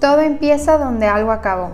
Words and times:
Todo 0.00 0.20
empieza 0.20 0.78
donde 0.78 1.06
algo 1.06 1.32
acabó. 1.32 1.70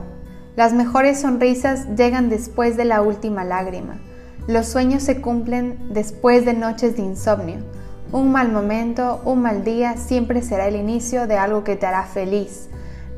Las 0.57 0.73
mejores 0.73 1.21
sonrisas 1.21 1.87
llegan 1.95 2.31
después 2.31 2.77
de 2.79 2.87
la 2.87 3.03
última 3.03 3.45
lágrima. 3.45 3.99
Los 4.47 4.67
sueños 4.67 5.03
se 5.03 5.21
cumplen 5.21 5.79
después 5.91 6.47
de 6.47 6.55
noches 6.55 6.97
de 6.97 7.03
insomnio. 7.03 7.59
Un 8.13 8.33
mal 8.33 8.51
momento, 8.51 9.21
un 9.27 9.43
mal 9.43 9.63
día 9.63 9.99
siempre 9.99 10.41
será 10.41 10.69
el 10.69 10.77
inicio 10.77 11.27
de 11.27 11.37
algo 11.37 11.65
que 11.65 11.77
te 11.77 11.85
hará 11.85 12.05
feliz. 12.05 12.71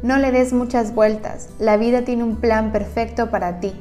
No 0.02 0.16
le 0.16 0.32
des 0.32 0.52
muchas 0.52 0.92
vueltas, 0.92 1.50
la 1.60 1.76
vida 1.76 2.02
tiene 2.02 2.24
un 2.24 2.36
plan 2.36 2.72
perfecto 2.72 3.30
para 3.30 3.60
ti. 3.60 3.74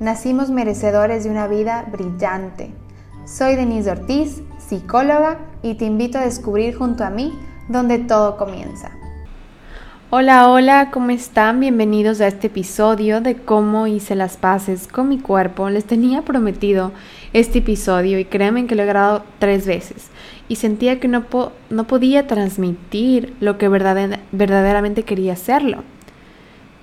Nacimos 0.00 0.50
merecedores 0.50 1.24
de 1.24 1.30
una 1.30 1.46
vida 1.46 1.86
brillante. 1.90 2.72
Soy 3.24 3.56
Denise 3.56 3.90
Ortiz, 3.90 4.42
psicóloga, 4.58 5.38
y 5.62 5.74
te 5.74 5.86
invito 5.86 6.18
a 6.18 6.22
descubrir 6.22 6.76
junto 6.76 7.04
a 7.04 7.10
mí 7.10 7.38
donde 7.68 7.98
todo 7.98 8.36
comienza. 8.36 8.97
Hola, 10.10 10.48
hola, 10.48 10.90
¿cómo 10.90 11.10
están? 11.10 11.60
Bienvenidos 11.60 12.22
a 12.22 12.28
este 12.28 12.46
episodio 12.46 13.20
de 13.20 13.36
cómo 13.36 13.86
hice 13.86 14.14
las 14.14 14.38
paces 14.38 14.88
con 14.88 15.10
mi 15.10 15.18
cuerpo. 15.18 15.68
Les 15.68 15.84
tenía 15.84 16.22
prometido 16.22 16.92
este 17.34 17.58
episodio 17.58 18.18
y 18.18 18.24
créanme 18.24 18.66
que 18.66 18.74
lo 18.74 18.84
he 18.84 18.86
grabado 18.86 19.22
tres 19.38 19.66
veces 19.66 20.06
y 20.48 20.56
sentía 20.56 20.98
que 20.98 21.08
no, 21.08 21.26
podía 21.26 22.26
transmitir 22.26 23.34
lo 23.40 23.58
que 23.58 23.68
verdaderamente 23.68 25.02
quería 25.02 25.34
hacerlo. 25.34 25.84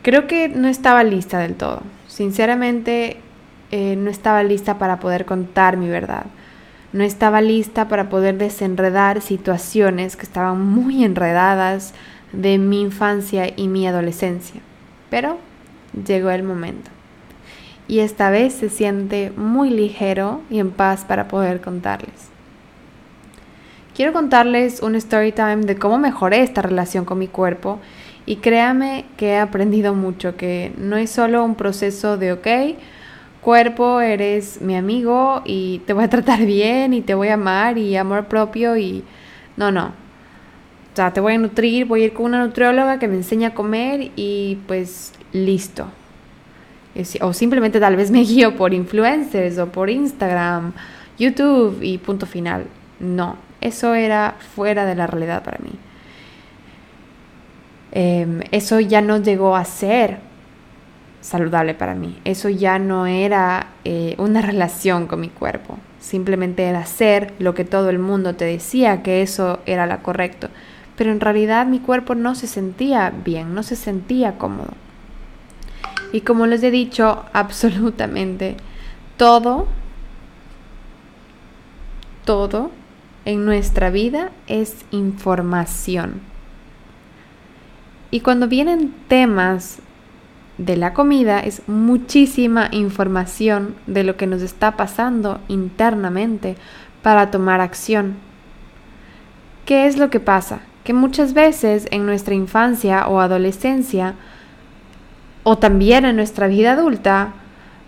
Creo 0.03 0.27
que 0.27 0.47
no 0.47 0.67
estaba 0.67 1.03
lista 1.03 1.39
del 1.39 1.55
todo. 1.55 1.81
Sinceramente, 2.05 3.17
eh, 3.71 3.95
no 3.95 4.11
estaba 4.11 4.43
lista 4.43 4.77
para 4.77 4.99
poder 4.99 5.25
contar 5.25 5.77
mi 5.77 5.89
verdad. 5.89 6.27
No 6.93 7.03
estaba 7.03 7.41
lista 7.41 7.87
para 7.87 8.07
poder 8.07 8.37
desenredar 8.37 9.21
situaciones 9.21 10.15
que 10.15 10.27
estaban 10.27 10.63
muy 10.63 11.03
enredadas 11.03 11.95
de 12.31 12.57
mi 12.57 12.81
infancia 12.81 13.51
y 13.55 13.67
mi 13.67 13.87
adolescencia. 13.87 14.61
Pero 15.09 15.37
llegó 16.05 16.29
el 16.29 16.43
momento. 16.43 16.91
Y 17.87 17.99
esta 17.99 18.29
vez 18.29 18.53
se 18.53 18.69
siente 18.69 19.31
muy 19.35 19.69
ligero 19.69 20.41
y 20.49 20.59
en 20.59 20.71
paz 20.71 21.05
para 21.05 21.27
poder 21.27 21.61
contarles. 21.61 22.29
Quiero 23.95 24.11
contarles 24.11 24.81
un 24.81 24.95
story 24.95 25.31
time 25.31 25.57
de 25.57 25.77
cómo 25.77 25.97
mejoré 25.97 26.41
esta 26.41 26.61
relación 26.61 27.05
con 27.05 27.17
mi 27.17 27.27
cuerpo 27.27 27.79
y 28.25 28.37
créame 28.37 29.05
que 29.17 29.29
he 29.29 29.37
aprendido 29.37 29.93
mucho, 29.93 30.35
que 30.35 30.73
no 30.77 30.97
es 30.97 31.11
solo 31.11 31.45
un 31.45 31.55
proceso 31.55 32.17
de, 32.17 32.33
ok, 32.33 32.47
cuerpo, 33.41 34.01
eres 34.01 34.59
mi 34.61 34.75
amigo 34.75 35.43
y 35.45 35.79
te 35.85 35.93
voy 35.93 36.03
a 36.03 36.09
tratar 36.09 36.39
bien 36.45 36.93
y 36.93 37.01
te 37.01 37.13
voy 37.13 37.29
a 37.29 37.35
amar 37.35 37.77
y 37.77 37.95
amor 37.95 38.25
propio 38.25 38.75
y 38.75 39.03
no, 39.55 39.71
no, 39.71 39.93
o 40.95 40.97
sea, 40.97 41.11
te 41.11 41.19
voy 41.19 41.33
a 41.33 41.37
nutrir, 41.37 41.85
voy 41.87 42.03
a 42.03 42.05
ir 42.05 42.13
con 42.13 42.27
una 42.27 42.39
nutrióloga 42.45 42.99
que 42.99 43.09
me 43.09 43.15
enseña 43.15 43.49
a 43.49 43.53
comer 43.53 44.11
y 44.15 44.59
pues 44.65 45.11
listo. 45.33 45.87
O 47.19 47.33
simplemente 47.33 47.81
tal 47.81 47.97
vez 47.97 48.11
me 48.11 48.19
guío 48.23 48.55
por 48.55 48.73
influencers 48.73 49.57
o 49.57 49.67
por 49.67 49.89
Instagram, 49.89 50.71
YouTube 51.19 51.79
y 51.81 51.97
punto 51.97 52.25
final. 52.25 52.67
No, 53.01 53.35
eso 53.59 53.93
era 53.93 54.35
fuera 54.55 54.85
de 54.85 54.95
la 54.95 55.05
realidad 55.05 55.43
para 55.43 55.57
mí. 55.57 55.71
Em, 57.91 58.39
eso 58.51 58.79
ya 58.79 59.01
no 59.01 59.17
llegó 59.17 59.57
a 59.57 59.65
ser 59.65 60.19
saludable 61.19 61.73
para 61.73 61.93
mí. 61.93 62.17
Eso 62.23 62.47
ya 62.47 62.79
no 62.79 63.05
era 63.05 63.67
eh, 63.83 64.15
una 64.17 64.41
relación 64.49 65.07
con 65.07 65.19
mi 65.19 65.27
cuerpo. 65.27 65.77
Simplemente 65.99 66.63
era 66.63 66.85
ser 66.85 67.33
lo 67.37 67.53
que 67.53 67.65
todo 67.65 67.89
el 67.89 67.99
mundo 67.99 68.35
te 68.35 68.45
decía 68.45 69.03
que 69.03 69.21
eso 69.21 69.59
era 69.65 69.87
lo 69.87 70.01
correcto 70.01 70.47
pero 70.97 71.11
en 71.11 71.19
realidad 71.19 71.65
mi 71.65 71.79
cuerpo 71.79 72.15
no 72.15 72.35
se 72.35 72.47
sentía 72.47 73.11
bien, 73.23 73.53
no 73.53 73.63
se 73.63 73.75
sentía 73.75 74.37
cómodo. 74.37 74.73
Y 76.11 76.21
como 76.21 76.45
les 76.45 76.63
he 76.63 76.71
dicho, 76.71 77.25
absolutamente 77.33 78.57
todo, 79.17 79.67
todo 82.23 82.71
en 83.25 83.45
nuestra 83.45 83.89
vida 83.89 84.31
es 84.47 84.85
información. 84.91 86.21
Y 88.11 88.21
cuando 88.21 88.47
vienen 88.47 88.93
temas 89.07 89.79
de 90.57 90.77
la 90.77 90.93
comida 90.93 91.41
es 91.41 91.67
muchísima 91.67 92.69
información 92.71 93.75
de 93.87 94.03
lo 94.03 94.15
que 94.15 94.27
nos 94.27 94.41
está 94.41 94.77
pasando 94.77 95.41
internamente 95.49 96.55
para 97.01 97.29
tomar 97.29 97.59
acción. 97.59 98.15
¿Qué 99.65 99.87
es 99.87 99.97
lo 99.97 100.09
que 100.09 100.19
pasa? 100.19 100.61
Que 100.85 100.93
muchas 100.93 101.33
veces 101.33 101.87
en 101.89 102.05
nuestra 102.05 102.35
infancia 102.35 103.07
o 103.07 103.19
adolescencia, 103.19 104.13
o 105.43 105.57
también 105.57 106.05
en 106.05 106.15
nuestra 106.15 106.47
vida 106.47 106.73
adulta, 106.73 107.33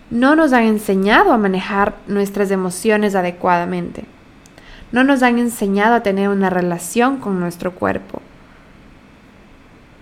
no 0.10 0.36
nos 0.36 0.52
han 0.52 0.64
enseñado 0.64 1.32
a 1.32 1.38
manejar 1.38 1.96
nuestras 2.08 2.50
emociones 2.50 3.14
adecuadamente. 3.14 4.06
No 4.92 5.04
nos 5.04 5.22
han 5.22 5.38
enseñado 5.38 5.94
a 5.94 6.02
tener 6.02 6.30
una 6.30 6.50
relación 6.50 7.18
con 7.18 7.40
nuestro 7.40 7.74
cuerpo. 7.76 8.22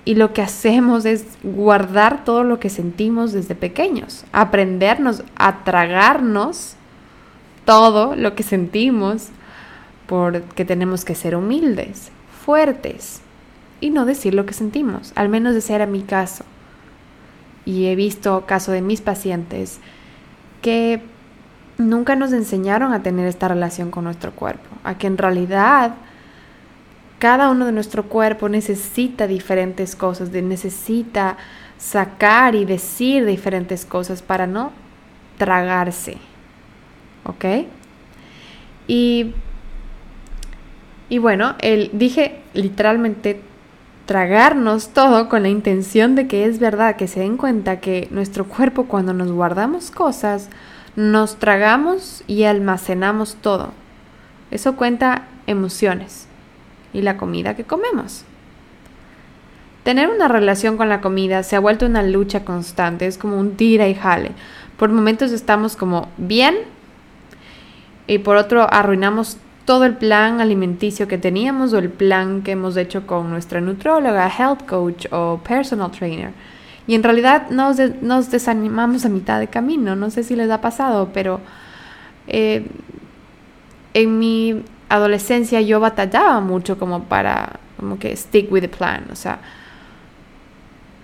Y 0.05 0.15
lo 0.15 0.31
que 0.31 0.41
hacemos 0.41 1.03
es 1.05 1.25
guardar 1.43 2.23
todo 2.23 2.43
lo 2.43 2.59
que 2.59 2.69
sentimos 2.69 3.33
desde 3.33 3.55
pequeños, 3.55 4.23
aprendernos 4.31 5.23
a 5.35 5.65
tragarnos 5.65 6.75
todo 7.65 8.15
lo 8.15 8.35
que 8.35 8.43
sentimos 8.43 9.29
porque 10.05 10.63
tenemos 10.63 11.03
que 11.03 11.15
ser 11.15 11.35
humildes 11.35 12.11
fuertes 12.45 13.21
y 13.81 13.89
no 13.89 14.05
decir 14.05 14.33
lo 14.35 14.45
que 14.45 14.53
sentimos, 14.53 15.11
al 15.15 15.29
menos 15.29 15.55
ese 15.55 15.73
era 15.73 15.87
mi 15.87 16.01
caso. 16.01 16.45
Y 17.65 17.87
he 17.87 17.95
visto 17.95 18.45
caso 18.45 18.71
de 18.71 18.81
mis 18.81 19.01
pacientes 19.01 19.79
que 20.61 21.01
nunca 21.77 22.15
nos 22.15 22.31
enseñaron 22.31 22.93
a 22.93 23.01
tener 23.01 23.27
esta 23.27 23.47
relación 23.47 23.89
con 23.89 24.03
nuestro 24.03 24.31
cuerpo, 24.31 24.69
a 24.83 24.97
que 24.97 25.07
en 25.07 25.17
realidad 25.17 25.95
cada 27.17 27.49
uno 27.49 27.65
de 27.65 27.71
nuestro 27.71 28.03
cuerpo 28.03 28.49
necesita 28.49 29.25
diferentes 29.25 29.95
cosas, 29.95 30.29
necesita 30.31 31.37
sacar 31.77 32.53
y 32.53 32.65
decir 32.65 33.25
diferentes 33.25 33.85
cosas 33.85 34.21
para 34.21 34.45
no 34.45 34.71
tragarse. 35.37 36.17
¿Ok? 37.23 37.65
Y 38.87 39.33
y 41.09 41.19
bueno, 41.19 41.55
él, 41.59 41.89
dije 41.93 42.41
literalmente 42.53 43.41
tragarnos 44.05 44.89
todo 44.89 45.29
con 45.29 45.43
la 45.43 45.49
intención 45.49 46.15
de 46.15 46.27
que 46.27 46.45
es 46.45 46.59
verdad, 46.59 46.95
que 46.95 47.07
se 47.07 47.21
den 47.21 47.37
cuenta 47.37 47.79
que 47.79 48.07
nuestro 48.11 48.45
cuerpo 48.45 48.85
cuando 48.85 49.13
nos 49.13 49.31
guardamos 49.31 49.91
cosas, 49.91 50.49
nos 50.95 51.37
tragamos 51.37 52.23
y 52.27 52.43
almacenamos 52.43 53.35
todo. 53.35 53.71
Eso 54.51 54.75
cuenta 54.75 55.23
emociones 55.47 56.27
y 56.93 57.01
la 57.01 57.17
comida 57.17 57.55
que 57.55 57.63
comemos. 57.63 58.23
Tener 59.83 60.09
una 60.09 60.27
relación 60.27 60.77
con 60.77 60.89
la 60.89 61.01
comida 61.01 61.43
se 61.43 61.55
ha 61.55 61.59
vuelto 61.59 61.85
una 61.85 62.01
lucha 62.01 62.43
constante, 62.43 63.05
es 63.05 63.17
como 63.17 63.39
un 63.39 63.55
tira 63.55 63.87
y 63.87 63.93
jale. 63.93 64.31
Por 64.77 64.89
momentos 64.89 65.31
estamos 65.31 65.75
como 65.75 66.09
bien 66.17 66.55
y 68.07 68.19
por 68.19 68.37
otro 68.37 68.67
arruinamos 68.71 69.37
todo 69.65 69.85
el 69.85 69.95
plan 69.95 70.39
alimenticio 70.39 71.07
que 71.07 71.17
teníamos 71.17 71.73
o 71.73 71.79
el 71.79 71.89
plan 71.89 72.43
que 72.43 72.51
hemos 72.51 72.77
hecho 72.77 73.07
con 73.07 73.31
nuestra 73.31 73.59
nutróloga, 73.61 74.29
health 74.29 74.65
coach 74.67 75.07
o 75.11 75.39
personal 75.43 75.91
trainer. 75.91 76.31
Y 76.87 76.93
en 76.93 77.01
realidad 77.01 77.49
nos, 77.49 77.77
desanimamos 78.29 79.05
a 79.05 79.09
mitad 79.09 79.39
de 79.39 79.47
camino. 79.47 79.95
No 79.95 80.11
sé 80.11 80.23
si 80.23 80.35
les 80.35 80.51
ha 80.51 80.61
pasado, 80.61 81.09
pero 81.13 81.39
eh, 82.27 82.67
en 83.95 84.19
mi 84.19 84.63
adolescencia 84.87 85.61
yo 85.61 85.79
batallaba 85.79 86.39
mucho 86.41 86.77
como 86.77 87.05
para, 87.05 87.59
como 87.79 87.97
que 87.97 88.15
stick 88.15 88.51
with 88.51 88.61
the 88.61 88.69
plan. 88.69 89.05
O 89.11 89.15
sea, 89.15 89.39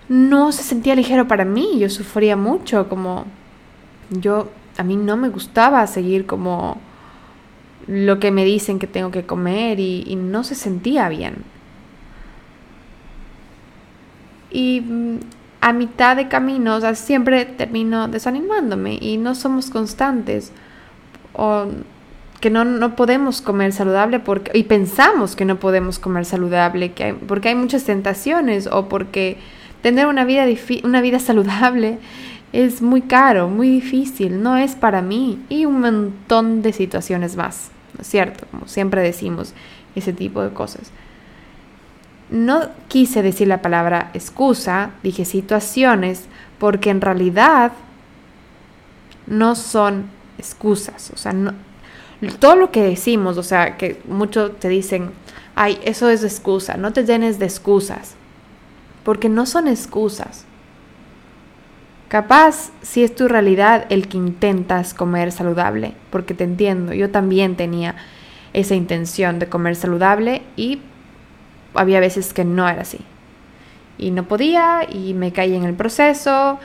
no 0.08 0.52
se 0.52 0.62
sentía 0.62 0.94
ligero 0.94 1.26
para 1.26 1.44
mí. 1.44 1.80
Yo 1.80 1.90
sufría 1.90 2.36
mucho, 2.36 2.88
como 2.88 3.24
yo, 4.10 4.50
a 4.78 4.84
mí 4.84 4.94
no 4.94 5.16
me 5.16 5.30
gustaba 5.30 5.84
seguir 5.88 6.26
como 6.26 6.80
lo 7.86 8.18
que 8.20 8.30
me 8.30 8.44
dicen 8.44 8.78
que 8.78 8.86
tengo 8.86 9.10
que 9.10 9.24
comer 9.24 9.80
y, 9.80 10.16
no 10.16 10.44
se 10.44 10.54
sentía 10.54 11.08
bien. 11.08 11.36
Y 14.50 14.80
mm, 14.80 15.18
a 15.60 15.72
mitad 15.72 16.16
de 16.16 16.28
camino, 16.28 16.76
o 16.76 16.80
sea, 16.80 16.94
siempre 16.94 17.44
termino 17.44 18.08
desanimándome 18.08 18.98
y 19.00 19.16
no 19.16 19.34
somos 19.34 19.70
constantes. 19.70 20.52
O 21.32 21.66
que 22.40 22.50
no, 22.50 22.64
no 22.64 22.96
podemos 22.96 23.40
comer 23.40 23.72
saludable 23.72 24.18
porque, 24.18 24.50
y 24.58 24.64
pensamos 24.64 25.36
que 25.36 25.44
no 25.44 25.60
podemos 25.60 26.00
comer 26.00 26.24
saludable 26.24 26.92
que 26.92 27.14
porque 27.14 27.50
hay 27.50 27.54
muchas 27.54 27.84
tentaciones 27.84 28.66
o 28.66 28.88
porque 28.88 29.38
tener 29.80 30.06
una 30.06 30.24
vida, 30.24 30.44
una 30.82 31.00
vida 31.00 31.20
saludable 31.20 31.98
es 32.52 32.82
muy 32.82 33.02
caro, 33.02 33.48
muy 33.48 33.68
difícil, 33.68 34.42
no 34.42 34.56
es 34.56 34.74
para 34.74 35.00
mí 35.02 35.42
y 35.48 35.64
un 35.64 35.80
montón 35.80 36.62
de 36.62 36.72
situaciones 36.72 37.36
más, 37.36 37.70
¿no 37.96 38.02
es 38.02 38.08
cierto? 38.08 38.46
Como 38.50 38.66
siempre 38.68 39.00
decimos 39.02 39.54
ese 39.94 40.12
tipo 40.12 40.42
de 40.42 40.50
cosas. 40.52 40.90
no 42.30 42.68
quise 42.88 43.22
decir 43.22 43.46
la 43.48 43.60
palabra 43.60 44.10
excusa, 44.14 44.90
dije 45.02 45.24
situaciones, 45.26 46.24
porque 46.58 46.88
en 46.90 47.02
realidad 47.02 47.72
no 49.26 49.54
son 49.54 50.06
excusas. 50.38 51.10
O 51.12 51.16
sea, 51.18 51.32
no, 51.32 51.52
todo 52.38 52.56
lo 52.56 52.70
que 52.70 52.82
decimos, 52.82 53.36
o 53.36 53.42
sea, 53.42 53.76
que 53.76 54.00
muchos 54.08 54.58
te 54.60 54.68
dicen, 54.68 55.10
ay, 55.54 55.78
eso 55.84 56.08
es 56.08 56.24
excusa, 56.24 56.76
no 56.76 56.92
te 56.92 57.04
llenes 57.04 57.38
de 57.38 57.46
excusas, 57.46 58.14
porque 59.04 59.28
no 59.28 59.44
son 59.44 59.68
excusas. 59.68 60.46
Capaz 62.12 62.72
si 62.82 63.02
es 63.02 63.14
tu 63.14 63.26
realidad 63.26 63.86
el 63.88 64.06
que 64.06 64.18
intentas 64.18 64.92
comer 64.92 65.32
saludable, 65.32 65.94
porque 66.10 66.34
te 66.34 66.44
entiendo, 66.44 66.92
yo 66.92 67.08
también 67.08 67.56
tenía 67.56 67.94
esa 68.52 68.74
intención 68.74 69.38
de 69.38 69.48
comer 69.48 69.76
saludable 69.76 70.42
y 70.54 70.82
había 71.72 72.00
veces 72.00 72.34
que 72.34 72.44
no 72.44 72.68
era 72.68 72.82
así. 72.82 72.98
Y 73.96 74.10
no 74.10 74.24
podía 74.24 74.86
y 74.92 75.14
me 75.14 75.32
caí 75.32 75.54
en 75.54 75.64
el 75.64 75.72
proceso 75.72 76.58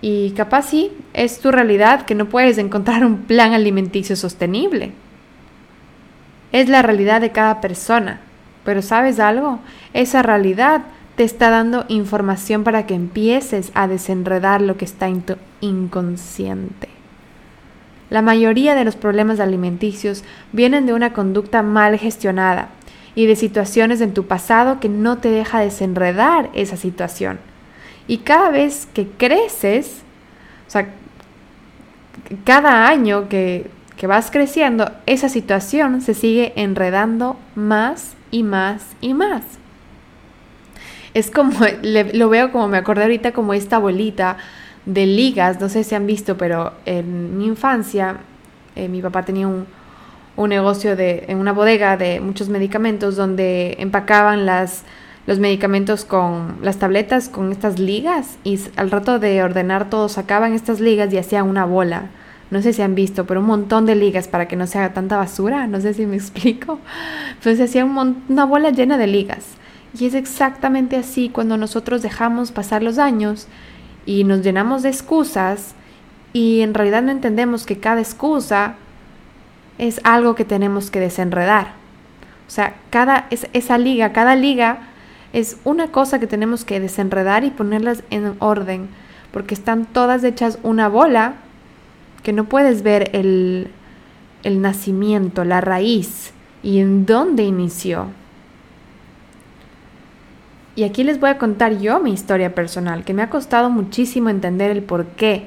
y 0.00 0.30
capaz 0.30 0.66
sí, 0.66 0.92
es 1.12 1.40
tu 1.40 1.50
realidad 1.50 2.02
que 2.02 2.14
no 2.14 2.26
puedes 2.26 2.56
encontrar 2.58 3.04
un 3.04 3.22
plan 3.22 3.52
alimenticio 3.52 4.14
sostenible. 4.14 4.92
Es 6.52 6.68
la 6.68 6.82
realidad 6.82 7.20
de 7.20 7.32
cada 7.32 7.60
persona. 7.60 8.20
Pero 8.64 8.80
¿sabes 8.80 9.18
algo? 9.18 9.58
Esa 9.92 10.22
realidad 10.22 10.82
te 11.16 11.24
está 11.24 11.50
dando 11.50 11.84
información 11.88 12.64
para 12.64 12.86
que 12.86 12.94
empieces 12.94 13.70
a 13.74 13.86
desenredar 13.86 14.60
lo 14.60 14.76
que 14.76 14.84
está 14.84 15.08
en 15.08 15.22
tu 15.22 15.36
inconsciente. 15.60 16.88
La 18.10 18.22
mayoría 18.22 18.74
de 18.74 18.84
los 18.84 18.96
problemas 18.96 19.40
alimenticios 19.40 20.24
vienen 20.52 20.86
de 20.86 20.92
una 20.92 21.12
conducta 21.12 21.62
mal 21.62 21.98
gestionada 21.98 22.68
y 23.14 23.26
de 23.26 23.36
situaciones 23.36 24.00
en 24.00 24.12
tu 24.12 24.26
pasado 24.26 24.80
que 24.80 24.88
no 24.88 25.18
te 25.18 25.30
deja 25.30 25.60
desenredar 25.60 26.50
esa 26.54 26.76
situación. 26.76 27.38
Y 28.06 28.18
cada 28.18 28.50
vez 28.50 28.86
que 28.92 29.08
creces, 29.08 30.02
o 30.66 30.70
sea, 30.70 30.88
cada 32.44 32.88
año 32.88 33.28
que, 33.28 33.70
vas 34.02 34.30
creciendo, 34.30 34.90
esa 35.06 35.30
situación 35.30 36.02
se 36.02 36.12
sigue 36.12 36.52
enredando 36.56 37.38
más 37.54 38.16
y 38.30 38.42
más 38.42 38.84
y 39.00 39.14
más. 39.14 39.42
Es 41.14 41.30
como, 41.30 41.60
lo 41.82 42.28
veo 42.28 42.52
como 42.52 42.68
me 42.68 42.78
acordé 42.78 43.02
ahorita 43.02 43.32
como 43.32 43.54
esta 43.54 43.78
bolita 43.78 44.36
de 44.86 45.06
ligas, 45.06 45.60
no 45.60 45.68
sé 45.68 45.82
si 45.84 45.94
han 45.94 46.06
visto, 46.06 46.36
pero 46.36 46.72
en 46.84 47.38
mi 47.38 47.46
infancia 47.46 48.18
eh, 48.76 48.88
mi 48.88 49.00
papá 49.00 49.24
tenía 49.24 49.48
un, 49.48 49.66
un 50.36 50.48
negocio 50.50 50.96
de, 50.96 51.24
en 51.28 51.38
una 51.38 51.52
bodega 51.52 51.96
de 51.96 52.20
muchos 52.20 52.48
medicamentos 52.48 53.16
donde 53.16 53.76
empacaban 53.78 54.44
las 54.44 54.84
los 55.26 55.38
medicamentos 55.38 56.04
con 56.04 56.58
las 56.62 56.78
tabletas 56.78 57.28
con 57.28 57.50
estas 57.50 57.78
ligas 57.78 58.36
y 58.44 58.60
al 58.76 58.90
rato 58.90 59.18
de 59.18 59.42
ordenar 59.42 59.88
todo 59.88 60.08
sacaban 60.08 60.52
estas 60.52 60.80
ligas 60.80 61.12
y 61.12 61.18
hacían 61.18 61.48
una 61.48 61.64
bola. 61.64 62.10
No 62.50 62.60
sé 62.60 62.72
si 62.72 62.82
han 62.82 62.94
visto, 62.94 63.24
pero 63.24 63.40
un 63.40 63.46
montón 63.46 63.86
de 63.86 63.94
ligas 63.94 64.28
para 64.28 64.46
que 64.46 64.56
no 64.56 64.66
se 64.66 64.78
haga 64.78 64.92
tanta 64.92 65.16
basura. 65.16 65.66
No 65.66 65.80
sé 65.80 65.94
si 65.94 66.04
me 66.04 66.16
explico. 66.16 66.78
Entonces 67.34 67.68
hacía 67.68 67.84
una 67.84 68.44
bola 68.44 68.70
llena 68.70 68.98
de 68.98 69.06
ligas. 69.06 69.46
Y 69.98 70.06
es 70.06 70.14
exactamente 70.14 70.96
así 70.96 71.28
cuando 71.28 71.56
nosotros 71.56 72.02
dejamos 72.02 72.50
pasar 72.50 72.82
los 72.82 72.98
años 72.98 73.46
y 74.06 74.24
nos 74.24 74.42
llenamos 74.42 74.82
de 74.82 74.88
excusas 74.88 75.74
y 76.32 76.62
en 76.62 76.74
realidad 76.74 77.02
no 77.02 77.12
entendemos 77.12 77.64
que 77.64 77.78
cada 77.78 78.00
excusa 78.00 78.74
es 79.78 80.00
algo 80.04 80.34
que 80.34 80.44
tenemos 80.44 80.90
que 80.90 81.00
desenredar. 81.00 81.74
O 82.46 82.50
sea, 82.50 82.74
cada, 82.90 83.28
esa 83.30 83.78
liga, 83.78 84.12
cada 84.12 84.36
liga 84.36 84.80
es 85.32 85.58
una 85.64 85.88
cosa 85.88 86.18
que 86.18 86.26
tenemos 86.26 86.64
que 86.64 86.80
desenredar 86.80 87.44
y 87.44 87.50
ponerlas 87.50 88.02
en 88.10 88.36
orden, 88.40 88.88
porque 89.32 89.54
están 89.54 89.86
todas 89.86 90.24
hechas 90.24 90.58
una 90.62 90.88
bola 90.88 91.34
que 92.22 92.32
no 92.32 92.44
puedes 92.44 92.82
ver 92.82 93.10
el, 93.14 93.68
el 94.42 94.60
nacimiento, 94.60 95.44
la 95.44 95.60
raíz 95.60 96.32
y 96.62 96.80
en 96.80 97.06
dónde 97.06 97.44
inició. 97.44 98.08
Y 100.76 100.82
aquí 100.82 101.04
les 101.04 101.20
voy 101.20 101.30
a 101.30 101.38
contar 101.38 101.78
yo 101.78 102.00
mi 102.00 102.12
historia 102.12 102.54
personal, 102.54 103.04
que 103.04 103.14
me 103.14 103.22
ha 103.22 103.30
costado 103.30 103.70
muchísimo 103.70 104.28
entender 104.28 104.70
el 104.70 104.82
por 104.82 105.06
qué 105.06 105.46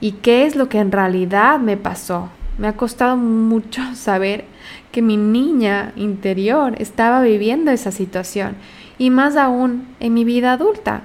y 0.00 0.12
qué 0.12 0.46
es 0.46 0.54
lo 0.54 0.68
que 0.68 0.78
en 0.78 0.92
realidad 0.92 1.58
me 1.58 1.76
pasó. 1.76 2.28
Me 2.58 2.68
ha 2.68 2.76
costado 2.76 3.16
mucho 3.16 3.82
saber 3.94 4.44
que 4.92 5.02
mi 5.02 5.16
niña 5.16 5.92
interior 5.96 6.74
estaba 6.78 7.20
viviendo 7.22 7.70
esa 7.70 7.90
situación 7.90 8.56
y 8.98 9.10
más 9.10 9.36
aún 9.36 9.86
en 10.00 10.14
mi 10.14 10.24
vida 10.24 10.52
adulta, 10.52 11.02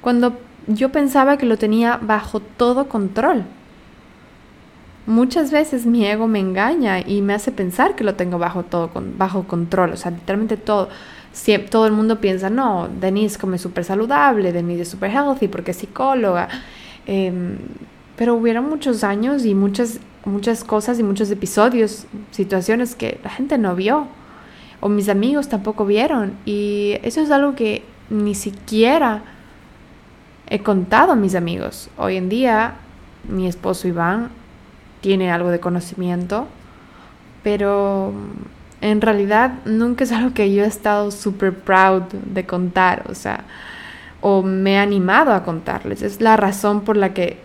cuando 0.00 0.38
yo 0.66 0.90
pensaba 0.90 1.36
que 1.36 1.46
lo 1.46 1.56
tenía 1.56 1.98
bajo 2.00 2.40
todo 2.40 2.88
control. 2.88 3.44
Muchas 5.06 5.50
veces 5.50 5.84
mi 5.84 6.06
ego 6.06 6.26
me 6.26 6.40
engaña 6.40 7.00
y 7.00 7.20
me 7.20 7.34
hace 7.34 7.52
pensar 7.52 7.94
que 7.94 8.04
lo 8.04 8.14
tengo 8.14 8.38
bajo 8.38 8.62
todo 8.62 8.90
bajo 9.18 9.44
control, 9.44 9.92
o 9.92 9.96
sea, 9.96 10.10
literalmente 10.12 10.56
todo. 10.56 10.88
Si, 11.34 11.58
todo 11.58 11.86
el 11.86 11.92
mundo 11.92 12.20
piensa, 12.20 12.48
no, 12.48 12.88
Denise 13.00 13.38
come 13.38 13.58
súper 13.58 13.84
saludable, 13.84 14.52
Denise 14.52 14.82
es 14.82 14.88
súper 14.88 15.10
healthy 15.10 15.48
porque 15.48 15.72
es 15.72 15.78
psicóloga. 15.78 16.48
Em, 17.06 17.58
pero 18.16 18.36
hubieron 18.36 18.68
muchos 18.68 19.02
años 19.02 19.44
y 19.44 19.54
muchas, 19.54 19.98
muchas 20.24 20.62
cosas 20.62 21.00
y 21.00 21.02
muchos 21.02 21.28
episodios, 21.32 22.06
situaciones 22.30 22.94
que 22.94 23.18
la 23.24 23.30
gente 23.30 23.58
no 23.58 23.74
vio 23.74 24.06
o 24.80 24.88
mis 24.88 25.08
amigos 25.08 25.48
tampoco 25.48 25.84
vieron. 25.84 26.34
Y 26.46 26.98
eso 27.02 27.20
es 27.20 27.32
algo 27.32 27.56
que 27.56 27.82
ni 28.10 28.36
siquiera 28.36 29.22
he 30.48 30.60
contado 30.60 31.12
a 31.12 31.16
mis 31.16 31.34
amigos. 31.34 31.90
Hoy 31.98 32.16
en 32.16 32.28
día 32.28 32.76
mi 33.28 33.48
esposo 33.48 33.88
Iván 33.88 34.30
tiene 35.00 35.32
algo 35.32 35.50
de 35.50 35.58
conocimiento, 35.58 36.46
pero 37.42 38.12
en 38.90 39.00
realidad 39.00 39.54
nunca 39.64 40.04
es 40.04 40.12
algo 40.12 40.34
que 40.34 40.52
yo 40.52 40.64
he 40.64 40.66
estado 40.66 41.10
súper 41.10 41.54
proud 41.54 42.02
de 42.02 42.46
contar, 42.46 43.04
o 43.08 43.14
sea, 43.14 43.44
o 44.20 44.42
me 44.42 44.74
he 44.74 44.78
animado 44.78 45.32
a 45.32 45.42
contarles. 45.42 46.02
Es 46.02 46.20
la 46.20 46.36
razón 46.36 46.82
por 46.82 46.96
la 46.96 47.14
que 47.14 47.38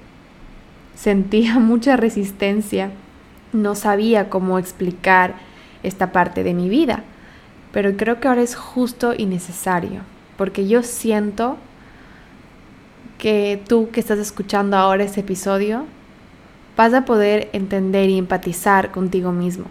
sentía 0.96 1.60
mucha 1.60 1.98
resistencia, 1.98 2.92
no 3.54 3.76
sabía 3.76 4.30
cómo 4.30 4.60
explicar 4.60 5.36
esta 5.82 6.12
parte 6.12 6.44
de 6.44 6.54
mi 6.54 6.70
vida 6.70 7.04
pero 7.72 7.96
creo 7.96 8.20
que 8.20 8.28
ahora 8.28 8.42
es 8.42 8.56
justo 8.56 9.14
y 9.16 9.26
necesario, 9.26 10.02
porque 10.38 10.68
yo 10.68 10.84
siento 10.84 11.58
que 13.18 13.62
tú 13.68 13.90
que 13.92 14.00
estás 14.00 14.20
escuchando 14.20 14.78
ahora 14.78 15.04
este 15.04 15.20
episodio, 15.20 15.86
vas 16.78 16.94
a 16.94 17.06
poder 17.06 17.50
entender 17.54 18.10
y 18.10 18.18
empatizar 18.18 18.92
contigo 18.92 19.32
mismo, 19.32 19.66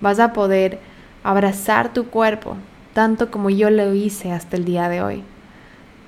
vas 0.00 0.18
a 0.18 0.32
poder 0.32 0.80
abrazar 1.22 1.92
tu 1.92 2.06
cuerpo, 2.06 2.56
tanto 2.94 3.30
como 3.30 3.50
yo 3.50 3.70
lo 3.70 3.94
hice 3.94 4.32
hasta 4.32 4.56
el 4.56 4.64
día 4.64 4.88
de 4.88 5.02
hoy, 5.02 5.22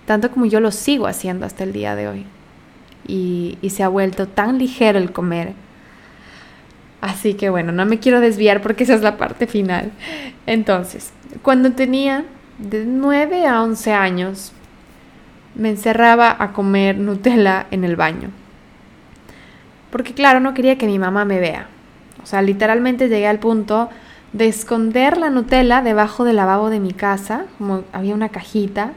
tanto 0.07 0.31
como 0.31 0.47
yo 0.47 0.61
lo 0.61 0.71
sigo 0.71 1.07
haciendo 1.07 1.47
hasta 1.47 1.65
el 1.65 1.73
día 1.73 1.95
de 1.95 2.09
hoy. 2.09 2.27
Y, 3.07 3.59
y 3.63 3.71
se 3.71 3.83
ha 3.83 3.89
vuelto 3.89 4.29
tan 4.29 4.59
ligero 4.59 4.99
el 4.99 5.13
comer, 5.13 5.55
Así 7.03 7.35
que 7.35 7.51
bueno, 7.51 7.73
no 7.73 7.85
me 7.85 7.99
quiero 7.99 8.21
desviar 8.21 8.63
porque 8.63 8.85
esa 8.85 8.95
es 8.95 9.03
la 9.03 9.17
parte 9.17 9.49
final. 9.49 9.91
Entonces, 10.47 11.13
cuando 11.43 11.73
tenía 11.73 12.25
de 12.59 12.85
9 12.87 13.45
a 13.45 13.61
11 13.61 13.93
años, 13.93 14.53
me 15.57 15.71
encerraba 15.71 16.37
a 16.39 16.53
comer 16.53 16.97
Nutella 16.97 17.67
en 17.73 17.83
el 17.83 17.97
baño. 17.97 18.31
Porque 19.91 20.15
claro, 20.15 20.39
no 20.39 20.55
quería 20.55 20.79
que 20.79 20.87
mi 20.87 21.01
mamá 21.01 21.25
me 21.25 21.41
vea. 21.41 21.67
O 22.23 22.27
sea, 22.27 22.41
literalmente 22.41 23.09
llegué 23.09 23.27
al 23.27 23.41
punto 23.41 23.91
de 24.33 24.49
esconder 24.49 25.19
la 25.19 25.31
Nutella 25.31 25.83
debajo 25.83 26.25
del 26.25 26.37
lavabo 26.37 26.71
de 26.71 26.81
mi 26.81 26.93
casa, 26.93 27.45
como 27.59 27.85
había 27.93 28.15
una 28.15 28.31
cajita. 28.31 28.93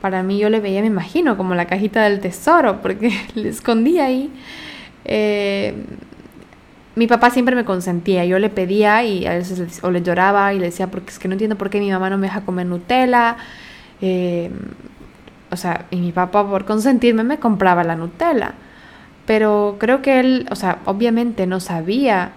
Para 0.00 0.22
mí 0.22 0.38
yo 0.38 0.50
le 0.50 0.60
veía, 0.60 0.80
me 0.80 0.88
imagino, 0.88 1.36
como 1.36 1.54
la 1.54 1.66
cajita 1.66 2.02
del 2.04 2.20
tesoro, 2.20 2.82
porque 2.82 3.12
le 3.34 3.48
escondía 3.48 4.06
ahí. 4.06 4.30
Eh, 5.04 5.74
mi 6.96 7.06
papá 7.06 7.30
siempre 7.30 7.54
me 7.54 7.64
consentía, 7.64 8.24
yo 8.24 8.38
le 8.38 8.48
pedía 8.48 9.04
y 9.04 9.26
a 9.26 9.34
veces 9.34 9.84
o 9.84 9.90
le 9.90 10.02
lloraba 10.02 10.54
y 10.54 10.58
le 10.58 10.66
decía, 10.66 10.90
porque 10.90 11.10
es 11.10 11.18
que 11.18 11.28
no 11.28 11.34
entiendo 11.34 11.56
por 11.56 11.68
qué 11.68 11.78
mi 11.78 11.90
mamá 11.90 12.08
no 12.10 12.16
me 12.18 12.26
deja 12.26 12.40
comer 12.40 12.66
Nutella. 12.66 13.36
Eh, 14.00 14.50
o 15.50 15.56
sea, 15.56 15.86
y 15.90 15.96
mi 15.96 16.12
papá 16.12 16.48
por 16.48 16.64
consentirme 16.64 17.22
me 17.22 17.38
compraba 17.38 17.84
la 17.84 17.96
Nutella. 17.96 18.54
Pero 19.26 19.76
creo 19.78 20.02
que 20.02 20.20
él, 20.20 20.46
o 20.50 20.56
sea, 20.56 20.78
obviamente 20.86 21.46
no 21.46 21.60
sabía 21.60 22.32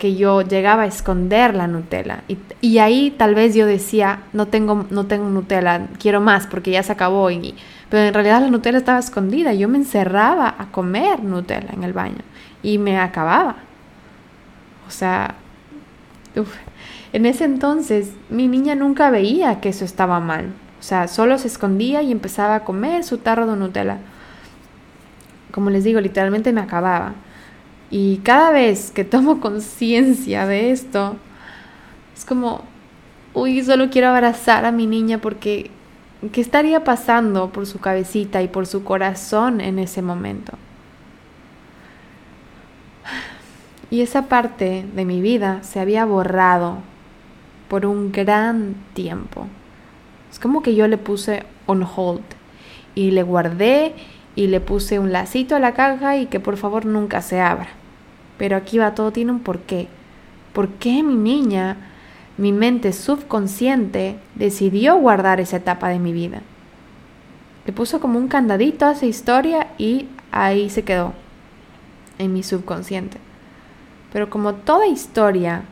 que 0.00 0.16
yo 0.16 0.40
llegaba 0.40 0.84
a 0.84 0.86
esconder 0.86 1.54
la 1.54 1.66
Nutella. 1.66 2.24
Y, 2.62 2.78
ahí 2.78 3.10
tal 3.10 3.34
vez 3.34 3.54
yo 3.54 3.66
decía, 3.66 4.20
no 4.32 4.46
tengo, 4.46 4.86
no 4.88 5.04
tengo 5.04 5.28
Nutella, 5.28 5.88
quiero 5.98 6.22
más 6.22 6.46
porque 6.46 6.70
ya 6.70 6.82
se 6.82 6.90
acabó. 6.90 7.30
Y, 7.30 7.54
pero 7.90 8.04
en 8.04 8.14
realidad 8.14 8.40
la 8.40 8.48
Nutella 8.48 8.78
estaba 8.78 8.98
escondida. 8.98 9.52
Yo 9.52 9.68
me 9.68 9.76
encerraba 9.76 10.54
a 10.58 10.72
comer 10.72 11.22
Nutella 11.22 11.68
en 11.74 11.84
el 11.84 11.92
baño 11.92 12.22
y 12.62 12.78
me 12.78 12.98
acababa. 12.98 13.56
O 14.88 14.90
sea, 14.90 15.34
en 17.12 17.26
ese 17.26 17.44
entonces 17.44 18.12
mi 18.30 18.48
niña 18.48 18.74
nunca 18.74 19.10
veía 19.10 19.60
que 19.60 19.68
eso 19.68 19.84
estaba 19.84 20.18
mal. 20.18 20.46
O 20.80 20.82
sea, 20.82 21.08
solo 21.08 21.36
se 21.36 21.48
escondía 21.48 22.00
y 22.00 22.10
empezaba 22.10 22.54
a 22.54 22.64
comer 22.64 23.04
su 23.04 23.18
tarro 23.18 23.46
de 23.46 23.54
Nutella. 23.54 23.98
Como 25.52 25.68
les 25.68 25.84
digo, 25.84 26.00
literalmente 26.00 26.54
me 26.54 26.62
acababa. 26.62 27.12
Y 27.90 28.18
cada 28.18 28.52
vez 28.52 28.92
que 28.92 29.04
tomo 29.04 29.40
conciencia 29.40 30.46
de 30.46 30.70
esto, 30.70 31.16
es 32.16 32.24
como, 32.24 32.62
uy, 33.34 33.62
solo 33.62 33.90
quiero 33.90 34.08
abrazar 34.08 34.64
a 34.64 34.72
mi 34.72 34.86
niña 34.86 35.18
porque 35.18 35.70
¿qué 36.32 36.40
estaría 36.40 36.84
pasando 36.84 37.50
por 37.50 37.66
su 37.66 37.80
cabecita 37.80 38.42
y 38.42 38.48
por 38.48 38.66
su 38.66 38.84
corazón 38.84 39.60
en 39.60 39.78
ese 39.78 40.02
momento? 40.02 40.52
Y 43.90 44.02
esa 44.02 44.28
parte 44.28 44.86
de 44.94 45.04
mi 45.04 45.20
vida 45.20 45.62
se 45.64 45.80
había 45.80 46.04
borrado 46.04 46.78
por 47.68 47.86
un 47.86 48.12
gran 48.12 48.76
tiempo. 48.94 49.48
Es 50.30 50.38
como 50.38 50.62
que 50.62 50.76
yo 50.76 50.86
le 50.86 50.96
puse 50.96 51.42
on 51.66 51.82
hold 51.82 52.22
y 52.94 53.10
le 53.10 53.24
guardé 53.24 53.94
y 54.36 54.46
le 54.46 54.60
puse 54.60 55.00
un 55.00 55.10
lacito 55.10 55.56
a 55.56 55.60
la 55.60 55.74
caja 55.74 56.16
y 56.16 56.26
que 56.26 56.38
por 56.38 56.56
favor 56.56 56.86
nunca 56.86 57.20
se 57.20 57.40
abra. 57.40 57.79
Pero 58.40 58.56
aquí 58.56 58.78
va, 58.78 58.94
todo 58.94 59.12
tiene 59.12 59.32
un 59.32 59.40
porqué. 59.40 59.86
¿Por 60.54 60.68
qué 60.68 61.02
mi 61.02 61.14
niña, 61.14 61.76
mi 62.38 62.52
mente 62.52 62.94
subconsciente, 62.94 64.16
decidió 64.34 64.96
guardar 64.96 65.40
esa 65.40 65.58
etapa 65.58 65.90
de 65.90 65.98
mi 65.98 66.14
vida? 66.14 66.40
Le 67.66 67.74
puso 67.74 68.00
como 68.00 68.18
un 68.18 68.28
candadito 68.28 68.86
a 68.86 68.92
esa 68.92 69.04
historia 69.04 69.66
y 69.76 70.08
ahí 70.32 70.70
se 70.70 70.84
quedó, 70.84 71.12
en 72.16 72.32
mi 72.32 72.42
subconsciente. 72.42 73.18
Pero 74.10 74.30
como 74.30 74.54
toda 74.54 74.86
historia 74.86 75.64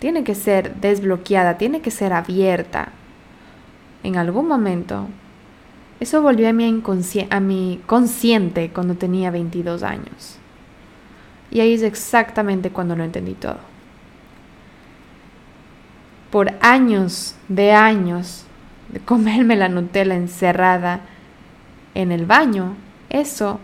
tiene 0.00 0.24
que 0.24 0.34
ser 0.34 0.74
desbloqueada, 0.74 1.58
tiene 1.58 1.80
que 1.80 1.92
ser 1.92 2.12
abierta, 2.12 2.88
en 4.02 4.16
algún 4.16 4.48
momento, 4.48 5.06
eso 6.00 6.20
volvió 6.22 6.48
a 6.48 6.52
mi, 6.52 6.82
a 7.30 7.40
mi 7.40 7.80
consciente 7.86 8.70
cuando 8.70 8.96
tenía 8.96 9.30
22 9.30 9.84
años. 9.84 10.40
Y 11.54 11.60
ahí 11.60 11.72
es 11.72 11.82
exactamente 11.82 12.70
cuando 12.70 12.96
lo 12.96 13.04
entendí 13.04 13.32
todo. 13.32 13.58
Por 16.30 16.52
años 16.60 17.36
de 17.48 17.72
años 17.72 18.44
de 18.92 18.98
comerme 18.98 19.54
la 19.56 19.68
Nutella 19.68 20.16
encerrada 20.16 21.00
en 21.94 22.10
el 22.10 22.26
baño, 22.26 22.74
eso 23.08 23.60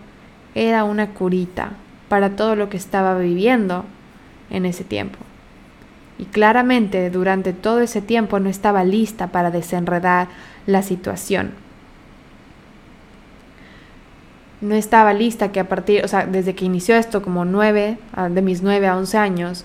era 0.54 0.84
una 0.84 1.08
curita 1.10 1.72
para 2.08 2.36
todo 2.36 2.54
lo 2.54 2.70
que 2.70 2.76
estaba 2.76 3.18
viviendo 3.18 3.84
en 4.50 4.66
ese 4.66 4.84
tiempo. 4.84 5.18
Y 6.16 6.26
claramente 6.26 7.10
durante 7.10 7.52
todo 7.52 7.80
ese 7.80 8.00
tiempo 8.00 8.38
no 8.38 8.48
estaba 8.48 8.84
lista 8.84 9.28
para 9.28 9.50
desenredar 9.50 10.28
la 10.66 10.82
situación 10.82 11.54
no 14.60 14.74
estaba 14.74 15.12
lista 15.14 15.52
que 15.52 15.60
a 15.60 15.68
partir, 15.68 16.04
o 16.04 16.08
sea, 16.08 16.26
desde 16.26 16.54
que 16.54 16.64
inició 16.64 16.96
esto, 16.96 17.22
como 17.22 17.44
nueve, 17.44 17.98
de 18.30 18.42
mis 18.42 18.62
nueve 18.62 18.86
a 18.86 18.96
once 18.96 19.16
años, 19.16 19.64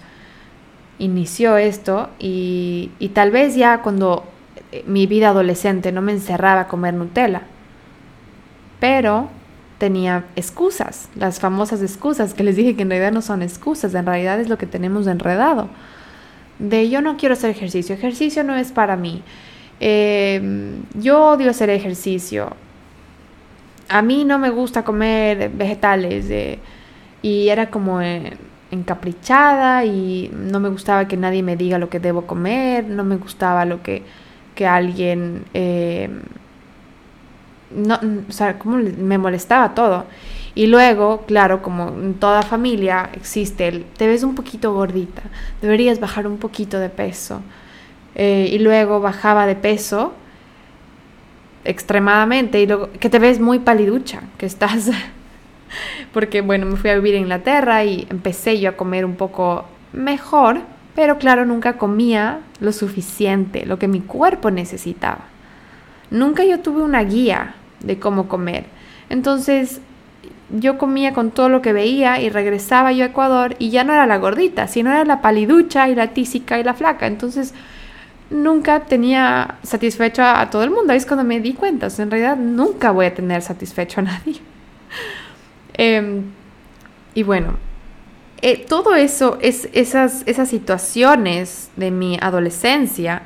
inició 0.99 1.57
esto 1.57 2.09
y, 2.19 2.91
y 2.99 3.09
tal 3.09 3.31
vez 3.31 3.55
ya 3.55 3.81
cuando 3.81 4.23
eh, 4.71 4.83
mi 4.87 5.07
vida 5.07 5.29
adolescente 5.29 5.91
no 5.91 6.01
me 6.01 6.13
encerraba 6.13 6.61
a 6.61 6.67
comer 6.67 6.93
Nutella, 6.93 7.41
pero 8.79 9.29
tenía 9.77 10.25
excusas, 10.37 11.09
las 11.15 11.39
famosas 11.39 11.81
excusas 11.81 12.33
que 12.33 12.43
les 12.43 12.55
dije 12.55 12.75
que 12.75 12.83
en 12.83 12.89
realidad 12.89 13.11
no 13.11 13.21
son 13.21 13.41
excusas, 13.41 13.93
en 13.93 14.05
realidad 14.05 14.39
es 14.39 14.47
lo 14.47 14.57
que 14.57 14.65
tenemos 14.65 15.07
enredado. 15.07 15.69
De 16.59 16.89
yo 16.89 17.01
no 17.01 17.17
quiero 17.17 17.33
hacer 17.33 17.49
ejercicio, 17.49 17.93
ejercicio 17.93 18.45
no 18.45 18.55
es 18.55 18.71
para 18.71 18.95
mí. 18.95 19.21
Eh, 19.81 20.79
yo 20.93 21.25
odio 21.25 21.49
hacer 21.49 21.69
ejercicio, 21.69 22.55
a 23.89 24.01
mí 24.01 24.23
no 24.23 24.39
me 24.39 24.49
gusta 24.49 24.83
comer 24.83 25.49
vegetales 25.49 26.31
y 27.21 27.49
era 27.49 27.69
como 27.69 28.01
encaprichada 28.71 29.85
y 29.85 30.31
no 30.33 30.59
me 30.59 30.69
gustaba 30.69 31.07
que 31.07 31.17
nadie 31.17 31.43
me 31.43 31.55
diga 31.55 31.77
lo 31.77 31.89
que 31.89 31.99
debo 31.99 32.25
comer, 32.25 32.85
no 32.85 33.03
me 33.03 33.17
gustaba 33.17 33.65
lo 33.65 33.81
que, 33.81 34.03
que 34.55 34.67
alguien... 34.67 35.45
Eh, 35.53 36.09
no, 37.71 37.99
o 38.29 38.31
sea, 38.31 38.57
como 38.57 38.77
me 38.77 39.17
molestaba 39.17 39.73
todo. 39.73 40.05
Y 40.53 40.67
luego, 40.67 41.23
claro, 41.27 41.61
como 41.61 41.89
en 41.89 42.13
toda 42.13 42.41
familia 42.41 43.09
existe 43.13 43.67
el, 43.67 43.83
te 43.83 44.07
ves 44.07 44.23
un 44.23 44.35
poquito 44.35 44.73
gordita, 44.73 45.23
deberías 45.61 45.99
bajar 45.99 46.27
un 46.27 46.37
poquito 46.37 46.79
de 46.79 46.89
peso. 46.89 47.41
Eh, 48.15 48.49
y 48.51 48.59
luego 48.59 49.01
bajaba 49.01 49.45
de 49.45 49.55
peso 49.55 50.13
extremadamente 51.65 52.61
y 52.61 52.67
luego 52.67 52.89
que 52.99 53.09
te 53.09 53.19
ves 53.19 53.39
muy 53.39 53.59
paliducha, 53.59 54.21
que 54.37 54.45
estás 54.45 54.89
porque 56.13 56.41
bueno, 56.41 56.65
me 56.65 56.77
fui 56.77 56.89
a 56.89 56.95
vivir 56.95 57.15
a 57.15 57.19
Inglaterra 57.19 57.83
y 57.83 58.07
empecé 58.09 58.59
yo 58.59 58.69
a 58.69 58.77
comer 58.77 59.05
un 59.05 59.15
poco 59.15 59.65
mejor, 59.91 60.61
pero 60.95 61.17
claro, 61.17 61.45
nunca 61.45 61.73
comía 61.73 62.39
lo 62.59 62.71
suficiente, 62.71 63.65
lo 63.65 63.79
que 63.79 63.87
mi 63.87 63.99
cuerpo 63.99 64.51
necesitaba. 64.51 65.25
Nunca 66.11 66.45
yo 66.45 66.59
tuve 66.59 66.81
una 66.81 67.03
guía 67.03 67.55
de 67.81 67.99
cómo 67.99 68.27
comer. 68.27 68.65
Entonces, 69.09 69.81
yo 70.49 70.77
comía 70.77 71.13
con 71.13 71.31
todo 71.31 71.49
lo 71.49 71.61
que 71.61 71.73
veía 71.73 72.21
y 72.21 72.29
regresaba 72.29 72.91
yo 72.91 73.03
a 73.03 73.07
Ecuador 73.07 73.55
y 73.59 73.71
ya 73.71 73.83
no 73.83 73.93
era 73.93 74.05
la 74.05 74.17
gordita, 74.17 74.67
sino 74.67 74.91
era 74.91 75.03
la 75.03 75.21
paliducha 75.21 75.89
y 75.89 75.95
la 75.95 76.13
tísica 76.13 76.59
y 76.59 76.63
la 76.63 76.73
flaca. 76.73 77.07
Entonces, 77.07 77.53
nunca 78.29 78.81
tenía 78.81 79.55
satisfecho 79.63 80.23
a, 80.23 80.49
todo 80.49 80.63
el 80.63 80.71
mundo. 80.71 80.91
Ahí 80.91 80.97
es 80.97 81.05
cuando 81.05 81.23
me 81.23 81.39
di 81.39 81.53
cuenta, 81.53 81.87
en 81.97 82.11
realidad 82.11 82.37
nunca 82.37 82.91
voy 82.91 83.05
a 83.07 83.13
tener 83.13 83.41
satisfecho 83.41 84.01
a 84.01 84.03
nadie. 84.03 84.35
Em, 85.77 86.23
y 87.13 87.23
bueno, 87.23 87.57
eh, 88.41 88.65
todo 88.65 88.95
eso, 88.95 89.37
es, 89.41 89.67
esas, 89.73 90.23
esas 90.25 90.47
situaciones 90.47 91.69
de 91.75 91.91
mi 91.91 92.17
adolescencia, 92.21 93.23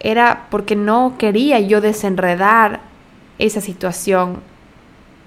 era 0.00 0.48
porque 0.50 0.76
no 0.76 1.14
quería 1.16 1.60
yo 1.60 1.80
desenredar 1.80 2.80
esa 3.38 3.60
situación 3.60 4.42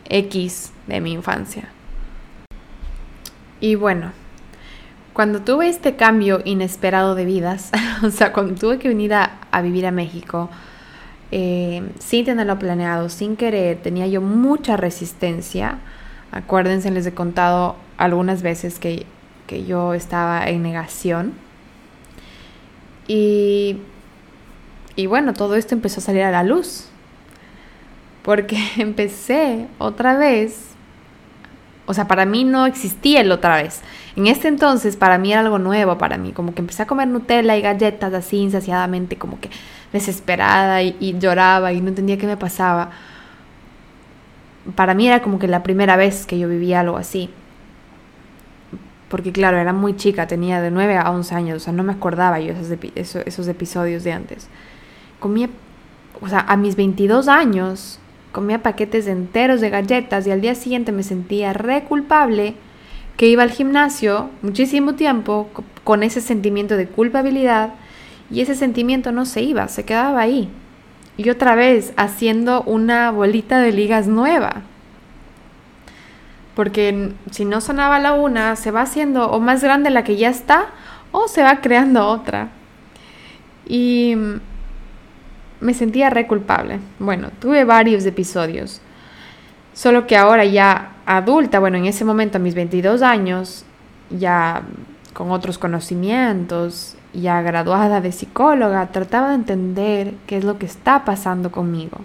X 0.09 0.71
de 0.87 1.01
mi 1.01 1.13
infancia. 1.13 1.69
Y 3.59 3.75
bueno, 3.75 4.11
cuando 5.15 5.41
tuve 5.43 5.69
este 5.69 5.95
cambio 5.95 6.41
inesperado 6.43 7.15
de 7.15 7.23
vidas, 7.23 7.71
o 8.03 8.09
sea, 8.11 8.33
cuando 8.33 8.55
tuve 8.55 8.79
que 8.79 8.89
venir 8.89 9.13
a, 9.13 9.39
vivir 9.63 9.85
a 9.85 9.91
México, 9.91 10.49
eh, 11.31 11.89
sin 11.99 12.25
tenerlo 12.25 12.59
planeado, 12.59 13.07
sin 13.07 13.37
querer, 13.37 13.77
tenía 13.81 14.07
yo 14.07 14.19
mucha 14.19 14.75
resistencia. 14.75 15.79
Acuérdense, 16.33 16.91
les 16.91 17.05
he 17.05 17.13
contado 17.13 17.77
algunas 17.97 18.41
veces 18.41 18.77
que, 18.77 19.05
que 19.47 19.63
yo 19.63 19.93
estaba 19.93 20.45
en 20.49 20.63
negación. 20.63 21.31
Y, 23.07 23.77
y 24.97 25.05
bueno, 25.05 25.31
todo 25.31 25.55
esto 25.55 25.75
empezó 25.75 26.01
a 26.01 26.03
salir 26.03 26.23
a 26.23 26.31
la 26.31 26.43
luz. 26.43 26.89
Porque 28.21 28.57
empecé 28.79 29.67
otra 29.77 30.17
vez 30.17 30.74
o 31.87 31.93
sea, 31.93 32.07
para 32.07 32.25
mí 32.25 32.43
no 32.43 32.65
existía 32.65 33.21
el 33.21 33.31
otra 33.31 33.57
vez. 33.57 33.81
En 34.15 34.27
este 34.27 34.47
entonces, 34.47 34.95
para 34.95 35.17
mí 35.17 35.31
era 35.31 35.41
algo 35.41 35.59
nuevo, 35.59 35.97
para 35.97 36.17
mí. 36.17 36.31
Como 36.31 36.55
que 36.55 36.61
empecé 36.61 36.83
a 36.83 36.87
comer 36.87 37.07
Nutella 37.07 37.55
y 37.57 37.61
galletas 37.61 38.13
así 38.13 38.37
insaciadamente, 38.37 39.17
como 39.17 39.39
que 39.39 39.49
desesperada 39.93 40.81
y, 40.81 41.15
lloraba 41.19 41.73
y 41.73 41.81
no 41.81 41.89
entendía 41.89 42.17
qué 42.17 42.25
me 42.25 42.37
pasaba. 42.37 42.91
Para 44.75 44.95
mí 44.95 45.07
era 45.07 45.21
como 45.21 45.37
que 45.37 45.47
la 45.47 45.61
primera 45.61 45.95
vez 45.95 46.25
que 46.25 46.39
yo 46.39 46.49
vivía 46.49 46.79
algo 46.79 46.97
así. 46.97 47.29
Porque 49.09 49.31
claro, 49.31 49.57
era 49.57 49.71
muy 49.71 49.95
chica, 49.95 50.25
tenía 50.25 50.61
de 50.61 50.71
9 50.71 50.97
a 50.97 51.11
11 51.11 51.35
años, 51.35 51.57
o 51.57 51.59
sea, 51.59 51.73
no 51.73 51.83
me 51.83 51.93
acordaba 51.93 52.39
yo 52.39 52.53
esos, 52.95 53.21
esos 53.27 53.47
episodios 53.47 54.03
de 54.03 54.11
antes. 54.11 54.47
Comía, 55.19 55.49
o 56.19 56.27
sea, 56.27 56.39
a 56.39 56.57
mis 56.57 56.75
22 56.75 57.27
años 57.27 57.99
comía 58.35 58.61
paquetes 58.61 59.07
enteros 59.07 59.61
de 59.61 59.69
galletas 59.69 60.27
y 60.27 60.31
al 60.31 60.41
día 60.41 60.55
siguiente 60.55 60.91
me 60.91 61.03
sentía 61.03 61.53
re 61.53 61.85
culpable 61.85 62.55
que 63.15 63.29
iba 63.29 63.43
al 63.43 63.49
gimnasio 63.49 64.29
muchísimo 64.41 64.95
tiempo 64.95 65.49
con 65.85 66.03
ese 66.03 66.19
sentimiento 66.19 66.75
de 66.75 66.85
culpabilidad 66.85 67.75
y 68.29 68.41
ese 68.41 68.55
sentimiento 68.55 69.13
no 69.13 69.25
se 69.25 69.41
iba, 69.41 69.69
se 69.69 69.85
quedaba 69.85 70.19
ahí. 70.19 70.49
Y 71.15 71.29
otra 71.29 71.55
vez 71.55 71.93
haciendo 71.95 72.61
una 72.63 73.09
bolita 73.09 73.59
de 73.59 73.71
ligas 73.71 74.07
nueva. 74.07 74.63
Porque 76.55 77.13
si 77.31 77.45
no 77.45 77.61
sonaba 77.61 77.99
la 77.99 78.11
una, 78.11 78.57
se 78.57 78.71
va 78.71 78.81
haciendo 78.81 79.31
o 79.31 79.39
más 79.39 79.63
grande 79.63 79.91
la 79.91 80.03
que 80.03 80.17
ya 80.17 80.27
está 80.27 80.71
o 81.13 81.29
se 81.29 81.41
va 81.41 81.61
creando 81.61 82.05
otra. 82.05 82.49
Y 83.65 84.17
me 85.65 85.73
sentía 85.73 86.09
re 86.09 86.27
culpable. 86.27 86.79
Bueno, 86.99 87.31
tuve 87.39 87.65
varios 87.65 88.05
episodios. 88.05 88.81
Solo 89.73 90.07
que 90.07 90.15
ahora 90.15 90.45
ya 90.45 90.93
adulta, 91.05 91.59
bueno, 91.59 91.77
en 91.77 91.85
ese 91.85 92.05
momento 92.05 92.37
a 92.37 92.41
mis 92.41 92.55
22 92.55 93.01
años, 93.01 93.65
ya 94.09 94.61
con 95.13 95.31
otros 95.31 95.57
conocimientos 95.57 96.95
ya 97.13 97.41
graduada 97.41 98.01
de 98.01 98.11
psicóloga, 98.11 98.87
trataba 98.87 99.29
de 99.29 99.35
entender 99.35 100.13
qué 100.27 100.37
es 100.37 100.43
lo 100.43 100.59
que 100.59 100.65
está 100.65 101.05
pasando 101.05 101.51
conmigo. 101.51 101.99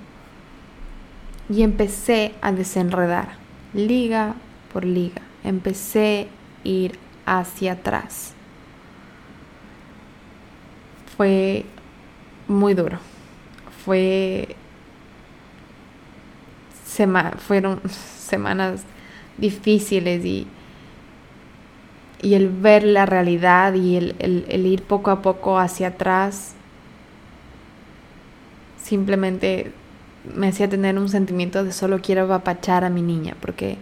Y 1.48 1.62
empecé 1.62 2.34
a 2.40 2.52
desenredar, 2.52 3.30
liga 3.74 4.34
por 4.72 4.84
liga. 4.84 5.22
Empecé 5.42 6.28
a 6.64 6.68
ir 6.68 6.98
hacia 7.26 7.72
atrás. 7.72 8.34
Fue 11.16 11.64
muy 12.46 12.74
duro. 12.74 12.98
Fue 13.90 14.56
fueron 17.38 17.80
semanas 17.88 18.82
difíciles 19.36 20.24
y, 20.24 20.46
y 22.22 22.34
el 22.34 22.48
ver 22.48 22.84
la 22.84 23.06
realidad 23.06 23.74
y 23.74 23.96
el, 23.96 24.66
ir 24.66 24.82
poco 24.82 25.10
a 25.10 25.22
poco 25.22 25.58
hacia 25.58 25.88
atrás 25.88 26.54
simplemente 28.80 29.72
me 30.36 30.48
hacía 30.48 30.68
tener 30.68 30.98
un 30.98 31.08
sentimiento 31.08 31.64
de 31.64 31.72
solo 31.72 32.00
quiero 32.00 32.24
apapachar 32.24 32.84
a 32.84 32.90
mi 32.90 33.02
niña, 33.02 33.36
porque 33.40 33.78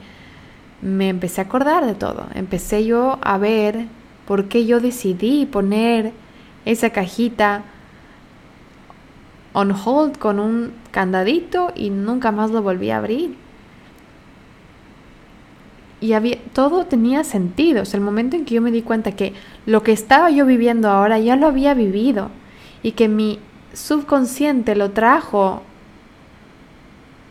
me 0.81 1.09
empecé 1.09 1.41
a 1.41 1.45
acordar 1.45 1.85
de 1.85 1.95
todo. 1.95 2.29
Empecé 2.35 2.85
yo 2.85 3.19
a 3.23 3.37
ver 3.37 3.87
por 4.27 4.47
qué 4.47 4.65
yo 4.65 4.81
decidí 4.81 5.45
poner 5.45 6.12
esa 6.65 6.91
cajita 6.91 7.65
on 9.59 9.73
hold 9.73 10.19
con 10.19 10.38
un 10.38 10.73
candadito 10.93 11.73
y 11.75 11.91
nunca 11.91 12.31
más 12.31 12.53
lo 12.53 12.62
volví 12.62 12.91
a 12.91 12.99
abrir. 12.99 13.35
Y 16.00 16.12
había, 16.12 16.38
todo 16.53 16.87
tenía 16.87 17.25
sentido. 17.25 17.83
El 17.93 18.00
momento 18.00 18.37
en 18.37 18.45
que 18.45 18.55
yo 18.55 18.62
me 18.62 18.71
di 18.71 18.83
cuenta 18.83 19.12
que 19.12 19.33
lo 19.67 19.83
que 19.83 19.91
estaba 19.91 20.31
yo 20.31 20.47
viviendo 20.47 20.88
ahora 20.88 21.19
ya 21.19 21.35
lo 21.35 21.49
había 21.49 21.75
vivido 21.75 22.31
y 22.85 22.93
que 22.93 23.09
mi 23.09 23.41
subconsciente 23.73 24.77
lo 24.77 24.93
trajo 24.93 25.62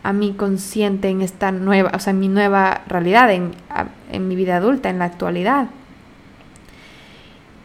a 0.02 0.12
mi 0.12 0.34
consciente 0.34 1.08
en 1.08 1.22
esta 1.22 1.50
nueva, 1.50 1.92
o 1.94 1.98
sea, 1.98 2.10
en 2.10 2.20
mi 2.20 2.28
nueva 2.28 2.82
realidad, 2.88 3.32
en, 3.32 3.52
en 4.12 4.28
mi 4.28 4.36
vida 4.36 4.58
adulta, 4.58 4.90
en 4.90 4.98
la 4.98 5.06
actualidad. 5.06 5.68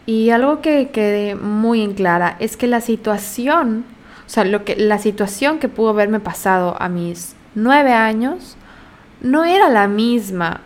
Y 0.05 0.29
algo 0.29 0.61
que 0.61 0.89
quede 0.89 1.35
muy 1.35 1.81
en 1.81 1.93
clara 1.93 2.37
es 2.39 2.55
que 2.55 2.67
la 2.67 2.79
situación 2.79 3.85
sea, 4.33 4.45
lo 4.45 4.65
que, 4.65 4.75
la 4.75 4.97
situación 4.97 5.59
que 5.59 5.69
pudo 5.69 5.89
haberme 5.89 6.19
pasado 6.19 6.75
a 6.79 6.89
mis 6.89 7.35
nueve 7.53 7.93
años 7.93 8.57
no 9.21 9.45
era 9.45 9.69
la 9.69 9.87
misma 9.87 10.61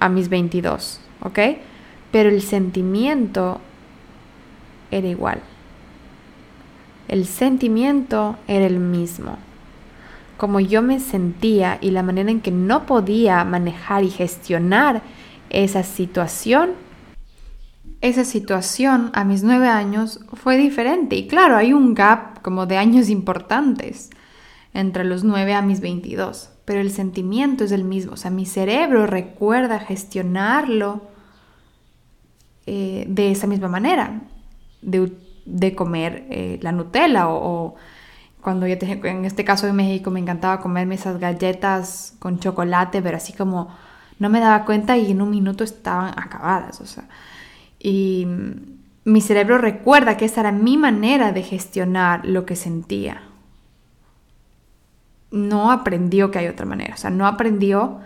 a 0.00 0.08
mis 0.08 0.28
22, 0.28 1.00
¿ok? 1.22 1.38
Pero 2.10 2.30
el 2.30 2.42
sentimiento 2.42 3.60
era 4.90 5.06
igual. 5.06 5.40
El 7.06 7.26
sentimiento 7.26 8.36
era 8.48 8.66
el 8.66 8.80
mismo. 8.80 9.38
Como 10.36 10.58
yo 10.58 10.82
me 10.82 11.00
sentía 11.00 11.78
y 11.80 11.90
la 11.90 12.02
manera 12.02 12.30
en 12.30 12.40
que 12.40 12.50
no 12.50 12.86
podía 12.86 13.44
manejar 13.44 14.02
y 14.02 14.10
gestionar 14.10 15.02
esa 15.50 15.82
situación 15.82 16.70
esa 18.00 18.24
situación 18.24 19.10
a 19.14 19.24
mis 19.24 19.42
nueve 19.42 19.68
años 19.68 20.20
fue 20.32 20.56
diferente. 20.56 21.16
Y 21.16 21.26
claro, 21.26 21.56
hay 21.56 21.72
un 21.72 21.94
gap 21.94 22.40
como 22.42 22.66
de 22.66 22.78
años 22.78 23.08
importantes 23.08 24.10
entre 24.72 25.04
los 25.04 25.24
nueve 25.24 25.54
a 25.54 25.62
mis 25.62 25.80
22, 25.80 26.50
pero 26.64 26.80
el 26.80 26.90
sentimiento 26.90 27.64
es 27.64 27.72
el 27.72 27.84
mismo. 27.84 28.12
O 28.12 28.16
sea, 28.16 28.30
mi 28.30 28.46
cerebro 28.46 29.06
recuerda 29.06 29.80
gestionarlo 29.80 31.02
eh, 32.66 33.04
de 33.08 33.32
esa 33.32 33.46
misma 33.46 33.68
manera, 33.68 34.22
de, 34.80 35.74
comer 35.74 36.26
eh, 36.30 36.58
la 36.62 36.72
Nutella 36.72 37.28
o, 37.28 37.74
cuando 38.40 38.66
yo 38.66 38.76
en 38.80 39.24
este 39.24 39.44
caso 39.44 39.66
de 39.66 39.72
México 39.72 40.10
me 40.10 40.20
encantaba 40.20 40.60
comerme 40.60 40.94
esas 40.94 41.18
galletas 41.18 42.14
con 42.18 42.38
chocolate, 42.38 43.02
pero 43.02 43.16
así 43.16 43.32
como 43.32 43.68
no 44.18 44.28
me 44.30 44.40
daba 44.40 44.64
cuenta 44.64 44.96
y 44.96 45.10
en 45.10 45.20
un 45.20 45.30
minuto 45.30 45.64
estaban 45.64 46.18
acabadas. 46.18 46.80
O 46.80 46.86
sea, 46.86 47.04
y 47.80 48.26
mi 49.04 49.20
cerebro 49.20 49.58
recuerda 49.58 50.16
que 50.16 50.26
esa 50.26 50.42
era 50.42 50.52
mi 50.52 50.76
manera 50.76 51.32
de 51.32 51.42
gestionar 51.42 52.24
lo 52.26 52.44
que 52.44 52.54
sentía. 52.54 53.22
No 55.30 55.72
aprendió 55.72 56.30
que 56.30 56.38
hay 56.38 56.48
otra 56.48 56.66
manera, 56.66 56.94
o 56.94 56.98
sea, 56.98 57.10
no 57.10 57.26
aprendió 57.26 58.00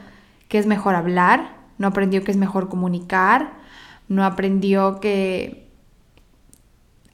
que 0.48 0.58
es 0.58 0.66
mejor 0.66 0.94
hablar, 0.94 1.56
no 1.78 1.88
aprendió 1.88 2.22
que 2.22 2.30
es 2.30 2.37
mejor 2.37 2.68
comunicar, 2.68 3.54
no 4.08 4.24
aprendió 4.24 5.00
que 5.00 5.68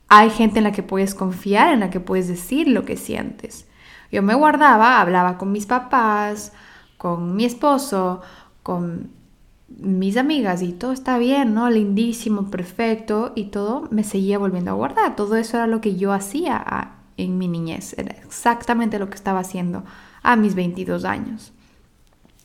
hay 0.09 0.29
gente 0.31 0.59
en 0.59 0.65
la 0.65 0.73
que 0.73 0.83
puedes 0.83 1.15
confiar, 1.15 1.73
en 1.73 1.81
la 1.81 1.91
que 1.91 2.01
puedes 2.01 2.29
decir 2.29 2.69
lo 2.69 2.85
que 2.85 2.97
sientes. 2.97 3.67
Yo 4.11 4.23
me 4.23 4.35
guardaba, 4.35 5.01
hablaba 5.01 5.39
con 5.39 5.53
mis 5.53 5.67
papás, 5.67 6.53
con 6.99 7.37
mi 7.37 7.45
esposo, 7.45 8.21
con 8.63 9.11
mis 9.79 10.17
amigas 10.17 10.63
y 10.63 10.73
todo 10.73 10.93
está 10.93 11.19
bien, 11.19 11.55
¿no? 11.55 11.71
Lindísimo, 11.71 12.51
perfecto 12.51 13.33
y 13.35 13.45
todo 13.45 13.89
me 13.91 14.05
seguía 14.05 14.39
volviendo 14.39 14.71
a 14.73 14.75
guardar. 14.75 15.17
Todo 15.17 15.37
eso 15.37 15.57
era 15.57 15.67
lo 15.67 15.81
que 15.81 15.97
yo 15.97 16.13
hacía 16.13 16.97
en 17.17 17.39
mi 17.39 17.49
niñez, 17.49 17.95
era 17.99 18.13
exactamente 18.13 18.99
lo 18.99 19.09
que 19.09 19.17
estaba 19.17 19.41
haciendo 19.41 19.85
a 20.23 20.37
mis 20.37 20.55
22 20.55 21.05
años. 21.05 21.53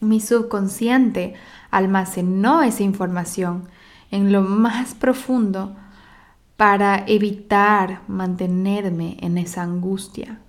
Mi 0.02 0.20
subconsciente 0.20 1.34
almacenó 1.72 2.62
esa 2.62 2.84
información 2.84 3.68
en 4.12 4.32
lo 4.32 4.42
más 4.42 4.94
profundo 4.94 5.76
para 6.58 7.06
evitar 7.08 8.02
mantenerme 8.08 9.18
en 9.22 9.38
esa 9.38 9.64
angustia. 9.64 10.40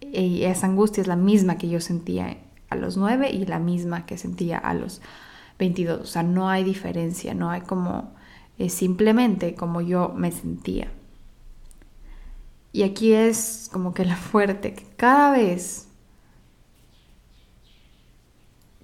Y 0.00 0.44
esa 0.44 0.66
angustia 0.66 1.00
es 1.02 1.06
la 1.06 1.16
misma 1.16 1.58
que 1.58 1.68
yo 1.68 1.80
sentía 1.80 2.38
a 2.70 2.76
los 2.76 2.96
9 2.96 3.30
y 3.30 3.46
la 3.46 3.58
misma 3.58 4.06
que 4.06 4.18
sentía 4.18 4.58
a 4.58 4.74
los 4.74 5.00
22. 5.58 6.00
O 6.00 6.06
sea, 6.06 6.22
no 6.22 6.48
hay 6.48 6.64
diferencia, 6.64 7.34
no 7.34 7.50
hay 7.50 7.62
como 7.62 8.16
es 8.58 8.74
simplemente 8.74 9.54
como 9.54 9.80
yo 9.80 10.12
me 10.16 10.32
sentía. 10.32 10.90
Y 12.72 12.82
aquí 12.82 13.12
es 13.12 13.70
como 13.72 13.94
que 13.94 14.04
la 14.04 14.16
fuerte, 14.16 14.74
que 14.74 14.84
cada 14.96 15.30
vez 15.30 15.88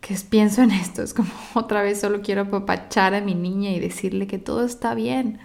que 0.01 0.15
pienso 0.29 0.63
en 0.63 0.71
esto, 0.71 1.03
es 1.03 1.13
como 1.13 1.31
otra 1.55 1.83
vez 1.83 2.01
solo 2.01 2.23
quiero 2.23 2.43
apapachar 2.43 3.15
a 3.15 3.21
mi 3.21 3.35
niña 3.35 3.71
y 3.71 3.81
decirle 3.81 4.27
que 4.27 4.39
todo 4.39 4.65
está 4.65 4.95
bien, 4.95 5.39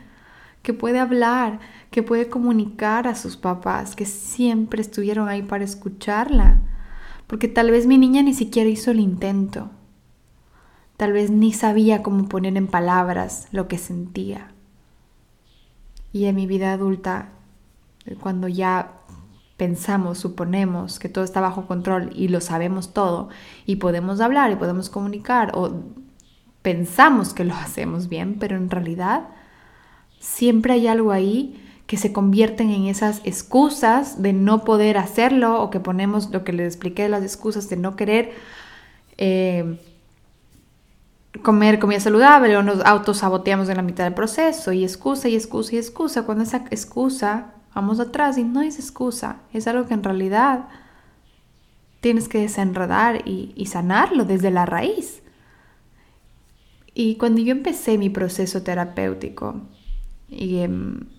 que 0.62 0.74
puede 0.74 1.00
hablar, 1.00 1.60
que 1.92 2.04
puede 2.04 2.30
comunicar 2.30 3.08
a 3.08 3.16
sus 3.16 3.36
papás, 3.36 3.96
que 3.96 4.06
siempre 4.06 4.82
estuvieron 4.82 5.28
ahí 5.28 5.42
para 5.42 5.64
escucharla 5.64 6.60
porque 7.30 7.48
tal 7.48 7.70
vez 7.70 7.86
mi 7.86 8.00
niña 8.00 8.24
ni 8.24 8.34
siquiera 8.34 8.72
hizo 8.72 8.90
el 8.90 9.00
intento. 9.00 9.70
Tal 10.98 11.14
vez 11.14 11.30
ni 11.30 11.54
sabía 11.54 12.02
cómo 12.02 12.28
poner 12.28 12.58
en 12.58 12.66
palabras 12.66 13.48
lo 13.52 13.68
que 13.68 13.78
sentía. 13.78 14.52
Y 16.12 16.26
en 16.26 16.36
mi 16.36 16.48
vida 16.48 16.74
adulta, 16.74 17.30
cuando 18.20 18.48
ya 18.48 18.94
pensamos, 19.58 20.18
suponemos 20.18 20.98
que 20.98 21.08
todo 21.08 21.24
está 21.24 21.40
bajo 21.40 21.68
control 21.68 22.10
y 22.16 22.30
lo 22.30 22.42
sabemos 22.42 22.96
todo 22.96 23.30
y 23.68 23.76
podemos 23.76 24.22
hablar 24.22 24.52
y 24.52 24.56
podemos 24.56 24.90
comunicar 24.90 25.52
o 25.54 25.84
pensamos 26.64 27.36
que 27.36 27.46
lo 27.46 27.54
hacemos 27.54 28.10
bien, 28.10 28.38
pero 28.40 28.58
en 28.58 28.72
realidad 28.72 29.28
siempre 30.20 30.74
hay 30.74 30.88
algo 30.88 31.12
ahí 31.12 31.64
que 31.90 31.98
se 31.98 32.14
convierten 32.14 32.70
en 32.70 32.86
esas 32.86 33.20
excusas 33.24 34.22
de 34.22 34.32
no 34.32 34.64
poder 34.64 35.00
hacerlo 35.00 35.60
o 35.60 35.72
que 35.72 35.80
ponemos 35.80 36.30
lo 36.30 36.44
que 36.44 36.54
les 36.54 36.68
expliqué, 36.68 37.10
las 37.10 37.24
excusas 37.24 37.68
de 37.68 37.78
no 37.78 37.96
querer 37.96 38.32
eh, 39.18 39.82
comer 41.42 41.80
comida 41.80 42.00
saludable 42.00 42.56
o 42.58 42.62
nos 42.62 42.86
autosaboteamos 42.86 43.70
en 43.70 43.78
la 43.78 43.82
mitad 43.82 44.04
del 44.04 44.14
proceso 44.14 44.72
y 44.72 44.84
excusa 44.84 45.30
y 45.30 45.36
excusa 45.36 45.74
y 45.74 45.80
excusa. 45.80 46.28
Cuando 46.28 46.44
esa 46.44 46.58
excusa 46.70 47.56
vamos 47.74 48.00
atrás 48.00 48.38
y 48.38 48.44
no 48.44 48.62
es 48.62 48.78
excusa, 48.78 49.38
es 49.52 49.66
algo 49.66 49.88
que 49.88 49.96
en 49.96 50.04
realidad 50.04 50.68
tienes 52.02 52.30
que 52.30 52.38
desenredar 52.38 53.28
y, 53.28 53.66
sanarlo 53.66 54.26
desde 54.26 54.52
la 54.52 54.68
raíz. 54.68 55.24
Y 56.94 57.16
cuando 57.16 57.42
yo 57.42 57.52
empecé 57.52 57.98
mi 57.98 58.12
proceso 58.12 58.62
terapéutico 58.62 59.60
y... 60.30 60.60
Em, 60.60 61.19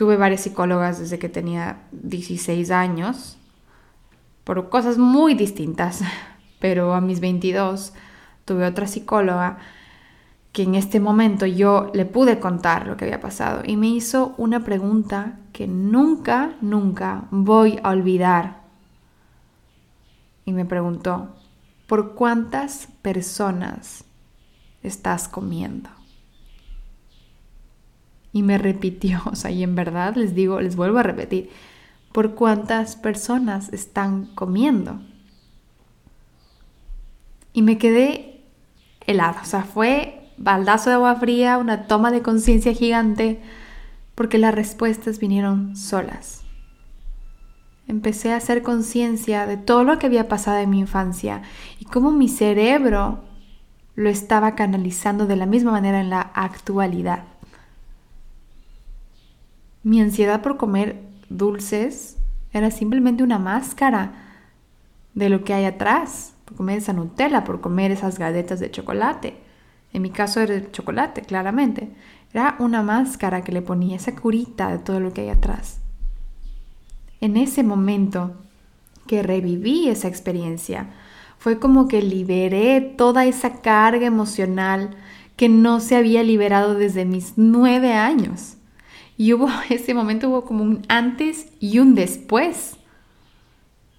Tuve 0.00 0.16
varias 0.16 0.40
psicólogas 0.40 0.98
desde 0.98 1.18
que 1.18 1.28
tenía 1.28 1.82
16 1.92 2.70
años, 2.70 3.36
por 4.44 4.70
cosas 4.70 4.96
muy 4.96 5.34
distintas, 5.34 6.00
pero 6.58 6.94
a 6.94 7.02
mis 7.02 7.20
22 7.20 7.92
tuve 8.46 8.64
otra 8.64 8.86
psicóloga 8.86 9.58
que 10.52 10.62
en 10.62 10.74
este 10.74 11.00
momento 11.00 11.44
yo 11.44 11.90
le 11.92 12.06
pude 12.06 12.40
contar 12.40 12.86
lo 12.86 12.96
que 12.96 13.04
había 13.04 13.20
pasado 13.20 13.60
y 13.62 13.76
me 13.76 13.88
hizo 13.88 14.34
una 14.38 14.64
pregunta 14.64 15.38
que 15.52 15.66
nunca, 15.66 16.54
nunca 16.62 17.24
voy 17.30 17.78
a 17.82 17.90
olvidar. 17.90 18.62
Y 20.46 20.54
me 20.54 20.64
preguntó, 20.64 21.36
¿por 21.86 22.14
cuántas 22.14 22.88
personas 23.02 24.06
estás 24.82 25.28
comiendo? 25.28 25.99
Y 28.32 28.42
me 28.42 28.58
repitió, 28.58 29.22
o 29.30 29.36
sea, 29.36 29.50
y 29.50 29.62
en 29.62 29.74
verdad 29.74 30.14
les 30.16 30.34
digo, 30.34 30.60
les 30.60 30.76
vuelvo 30.76 30.98
a 30.98 31.02
repetir, 31.02 31.50
por 32.12 32.34
cuántas 32.34 32.96
personas 32.96 33.72
están 33.72 34.26
comiendo. 34.34 35.00
Y 37.52 37.62
me 37.62 37.78
quedé 37.78 38.42
helada, 39.06 39.40
o 39.42 39.44
sea, 39.44 39.62
fue 39.62 40.32
baldazo 40.36 40.90
de 40.90 40.96
agua 40.96 41.16
fría, 41.16 41.58
una 41.58 41.86
toma 41.86 42.10
de 42.10 42.22
conciencia 42.22 42.72
gigante, 42.72 43.40
porque 44.14 44.38
las 44.38 44.54
respuestas 44.54 45.18
vinieron 45.18 45.76
solas. 45.76 46.44
Empecé 47.86 48.32
a 48.32 48.36
hacer 48.36 48.62
conciencia 48.62 49.46
de 49.46 49.56
todo 49.56 49.82
lo 49.82 49.98
que 49.98 50.06
había 50.06 50.28
pasado 50.28 50.58
en 50.58 50.70
mi 50.70 50.78
infancia 50.78 51.42
y 51.78 51.86
cómo 51.86 52.12
mi 52.12 52.28
cerebro 52.28 53.24
lo 53.96 54.08
estaba 54.08 54.54
canalizando 54.54 55.26
de 55.26 55.36
la 55.36 55.46
misma 55.46 55.72
manera 55.72 56.00
en 56.00 56.10
la 56.10 56.20
actualidad. 56.20 57.24
Mi 59.82 60.00
ansiedad 60.00 60.42
por 60.42 60.56
comer 60.56 61.00
dulces 61.30 62.16
era 62.52 62.70
simplemente 62.70 63.22
una 63.22 63.38
máscara 63.38 64.12
de 65.14 65.30
lo 65.30 65.42
que 65.42 65.54
hay 65.54 65.64
atrás, 65.64 66.34
por 66.44 66.56
comer 66.56 66.78
esa 66.78 66.92
Nutella, 66.92 67.44
por 67.44 67.60
comer 67.60 67.90
esas 67.90 68.18
galletas 68.18 68.60
de 68.60 68.70
chocolate. 68.70 69.36
En 69.92 70.02
mi 70.02 70.10
caso 70.10 70.40
era 70.40 70.54
el 70.54 70.70
chocolate, 70.70 71.22
claramente. 71.22 71.90
Era 72.32 72.56
una 72.58 72.82
máscara 72.82 73.42
que 73.42 73.52
le 73.52 73.62
ponía 73.62 73.96
esa 73.96 74.14
curita 74.14 74.70
de 74.70 74.78
todo 74.78 75.00
lo 75.00 75.12
que 75.12 75.22
hay 75.22 75.28
atrás. 75.30 75.80
En 77.20 77.36
ese 77.36 77.62
momento 77.62 78.34
que 79.06 79.22
reviví 79.22 79.88
esa 79.88 80.08
experiencia, 80.08 80.88
fue 81.38 81.58
como 81.58 81.88
que 81.88 82.02
liberé 82.02 82.80
toda 82.80 83.24
esa 83.24 83.62
carga 83.62 84.06
emocional 84.06 84.90
que 85.36 85.48
no 85.48 85.80
se 85.80 85.96
había 85.96 86.22
liberado 86.22 86.74
desde 86.74 87.06
mis 87.06 87.32
nueve 87.36 87.94
años. 87.94 88.56
Y 89.20 89.34
hubo, 89.34 89.50
ese 89.68 89.92
momento 89.92 90.30
hubo 90.30 90.46
como 90.46 90.64
un 90.64 90.80
antes 90.88 91.48
y 91.60 91.78
un 91.78 91.94
después. 91.94 92.76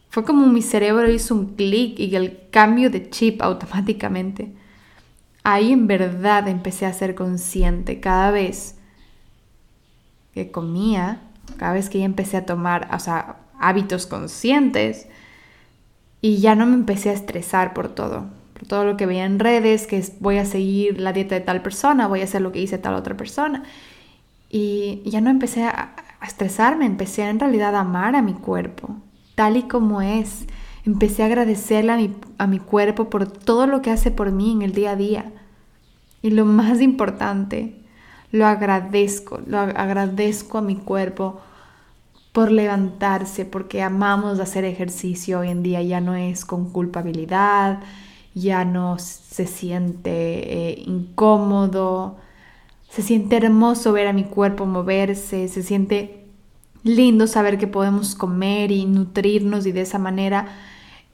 Fue 0.10 0.26
como 0.26 0.48
mi 0.48 0.64
cerebro 0.64 1.12
hizo 1.12 1.36
un 1.36 1.54
clic 1.54 2.00
y 2.00 2.16
el 2.16 2.40
cambio 2.50 2.90
de 2.90 3.08
chip 3.08 3.40
automáticamente. 3.44 4.52
Ahí 5.44 5.74
en 5.74 5.86
verdad 5.86 6.48
empecé 6.48 6.88
a 6.88 6.94
ser 6.94 7.14
consciente 7.14 8.00
cada 8.00 8.32
vez 8.32 8.80
que 10.34 10.50
comía, 10.50 11.22
cada 11.58 11.74
vez 11.74 11.92
que 11.92 12.00
ya 12.00 12.06
empecé 12.06 12.38
a 12.38 12.48
tomar, 12.48 12.90
o 12.92 12.98
sea, 12.98 13.42
hábitos 13.60 14.08
conscientes, 14.08 15.08
y 16.20 16.38
ya 16.38 16.56
no 16.56 16.66
me 16.66 16.74
empecé 16.74 17.12
a 17.12 17.14
estresar 17.14 17.76
por 17.76 17.90
todo, 17.90 18.26
por 18.54 18.68
todo 18.68 18.86
lo 18.86 18.98
que 18.98 19.06
veía 19.06 19.26
en 19.26 19.38
redes, 19.38 19.86
que 19.86 20.04
voy 20.20 20.40
a 20.40 20.46
seguir 20.46 21.00
la 21.00 21.14
dieta 21.14 21.36
de 21.36 21.42
tal 21.42 21.62
persona, 21.62 22.08
voy 22.08 22.22
a 22.22 22.24
hacer 22.24 22.42
lo 22.42 22.52
que 22.52 22.58
dice 22.58 22.80
tal 22.80 22.96
otra 22.96 23.16
persona. 23.16 23.64
Y 24.54 25.02
ya 25.06 25.22
no 25.22 25.30
empecé 25.30 25.64
a, 25.64 25.96
estresarme, 26.28 26.86
empecé 26.86 27.24
en 27.24 27.40
realidad 27.40 27.74
a 27.74 27.80
amar 27.80 28.16
a 28.16 28.22
mi 28.22 28.34
cuerpo, 28.34 28.96
tal 29.36 29.56
y 29.58 29.64
como 29.64 30.02
es. 30.02 30.46
Empecé 30.86 31.24
a 31.24 31.28
agradecerle 31.28 31.92
a 31.94 31.98
mi, 31.98 32.14
a 32.38 32.48
mi 32.48 32.60
cuerpo 32.60 33.10
por 33.10 33.26
todo 33.28 33.66
lo 33.66 33.82
que 33.82 33.92
hace 33.92 34.12
por 34.12 34.32
mí 34.32 34.52
en 34.52 34.62
el 34.62 34.74
día 34.74 34.92
a 34.92 34.96
día. 34.96 35.32
Y 36.22 36.32
lo 36.32 36.46
más 36.46 36.82
importante, 36.82 37.82
lo 38.32 38.46
agradezco, 38.46 39.40
lo 39.48 39.60
agradezco 39.60 40.58
a 40.58 40.62
mi 40.62 40.76
cuerpo 40.76 41.40
por 42.34 42.52
levantarse, 42.52 43.46
porque 43.46 43.82
amamos 43.82 44.40
hacer 44.40 44.66
ejercicio 44.66 45.40
hoy 45.40 45.50
en 45.50 45.64
día, 45.64 45.82
ya 45.82 46.02
no 46.02 46.16
es 46.16 46.46
con 46.46 46.70
culpabilidad, 46.72 47.80
ya 48.34 48.64
no 48.64 49.00
se 49.00 49.48
siente 49.48 50.70
eh, 50.70 50.84
incómodo, 50.86 52.18
se 52.92 53.02
siente 53.02 53.38
hermoso 53.38 53.94
ver 53.94 54.08
a 54.08 54.14
mi 54.14 54.26
cuerpo 54.26 54.66
moverse, 54.66 55.48
se 55.48 55.64
siente 55.64 56.26
lindo 56.84 57.26
saber 57.26 57.58
que 57.58 57.68
podemos 57.68 58.16
comer 58.16 58.70
y 58.72 58.86
nutrirnos 58.86 59.66
y 59.66 59.72
de 59.72 59.82
esa 59.82 59.98
manera 59.98 60.48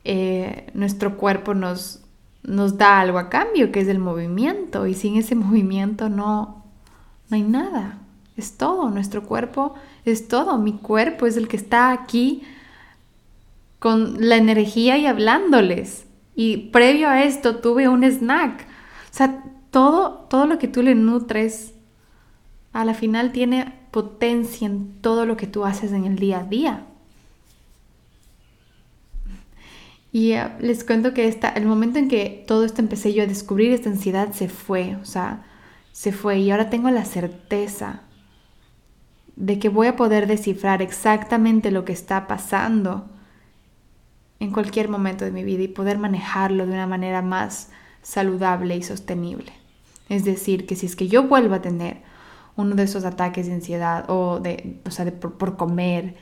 eh, 0.03 0.71
nuestro 0.73 1.17
cuerpo 1.17 1.53
nos, 1.53 2.01
nos 2.41 2.77
da 2.79 2.99
algo 2.99 3.19
a 3.19 3.29
cambio, 3.29 3.71
que 3.71 3.81
es 3.81 3.87
el 3.89 3.99
movimiento, 3.99 4.87
y 4.87 4.95
sin 4.95 5.17
ese 5.17 5.35
movimiento 5.35 6.09
no, 6.09 6.63
no 7.29 7.35
hay 7.35 7.43
nada. 7.43 7.99
Es 8.35 8.57
todo, 8.57 8.89
nuestro 8.89 9.23
cuerpo 9.23 9.75
es 10.03 10.27
todo, 10.27 10.57
mi 10.57 10.73
cuerpo 10.73 11.27
es 11.27 11.37
el 11.37 11.47
que 11.47 11.57
está 11.57 11.91
aquí 11.91 12.41
con 13.77 14.15
la 14.27 14.37
energía 14.37 14.97
y 14.97 15.05
hablándoles. 15.05 16.05
Y 16.35 16.69
previo 16.69 17.07
a 17.09 17.23
esto 17.23 17.57
tuve 17.57 17.87
un 17.87 18.03
snack. 18.03 18.61
O 18.61 19.13
sea, 19.13 19.43
todo, 19.71 20.25
todo 20.29 20.45
lo 20.45 20.59
que 20.59 20.67
tú 20.67 20.81
le 20.81 20.95
nutres, 20.95 21.73
a 22.73 22.85
la 22.85 22.93
final 22.93 23.31
tiene 23.31 23.73
potencia 23.91 24.67
en 24.67 25.01
todo 25.01 25.25
lo 25.25 25.37
que 25.37 25.47
tú 25.47 25.65
haces 25.65 25.91
en 25.91 26.05
el 26.05 26.17
día 26.17 26.39
a 26.39 26.43
día. 26.43 26.85
Y 30.11 30.33
eh, 30.33 30.49
les 30.59 30.83
cuento 30.83 31.13
que 31.13 31.27
esta, 31.27 31.49
el 31.49 31.65
momento 31.65 31.99
en 31.99 32.07
que 32.07 32.43
todo 32.47 32.65
esto 32.65 32.81
empecé 32.81 33.13
yo 33.13 33.23
a 33.23 33.27
descubrir 33.27 33.71
esta 33.71 33.89
ansiedad 33.89 34.31
se 34.31 34.49
fue, 34.49 34.95
o 35.01 35.05
sea, 35.05 35.45
se 35.91 36.11
fue 36.11 36.39
y 36.39 36.51
ahora 36.51 36.69
tengo 36.69 36.89
la 36.91 37.05
certeza 37.05 38.01
de 39.35 39.59
que 39.59 39.69
voy 39.69 39.87
a 39.87 39.95
poder 39.95 40.27
descifrar 40.27 40.81
exactamente 40.81 41.71
lo 41.71 41.85
que 41.85 41.93
está 41.93 42.27
pasando 42.27 43.07
en 44.39 44.51
cualquier 44.51 44.89
momento 44.89 45.25
de 45.25 45.31
mi 45.31 45.43
vida 45.43 45.63
y 45.63 45.67
poder 45.67 45.97
manejarlo 45.97 46.65
de 46.65 46.73
una 46.73 46.87
manera 46.87 47.21
más 47.21 47.69
saludable 48.07 48.77
y 48.77 48.83
sostenible. 48.83 49.51
Es 50.07 50.23
decir, 50.23 50.65
que 50.65 50.77
si 50.77 50.85
es 50.85 50.95
que 50.95 51.09
yo 51.09 51.23
vuelvo 51.23 51.55
a 51.55 51.61
tener 51.61 51.97
uno 52.55 52.73
de 52.73 52.83
esos 52.83 53.03
ataques 53.03 53.47
de 53.47 53.53
ansiedad 53.53 54.09
o 54.09 54.39
de, 54.39 54.79
o 54.85 54.91
sea, 54.91 55.03
de 55.03 55.11
por, 55.11 55.33
por 55.33 55.57
comer, 55.57 56.15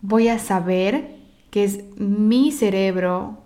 voy 0.00 0.28
a 0.28 0.38
saber 0.38 1.16
que 1.50 1.64
es 1.64 1.80
mi 1.96 2.52
cerebro 2.52 3.38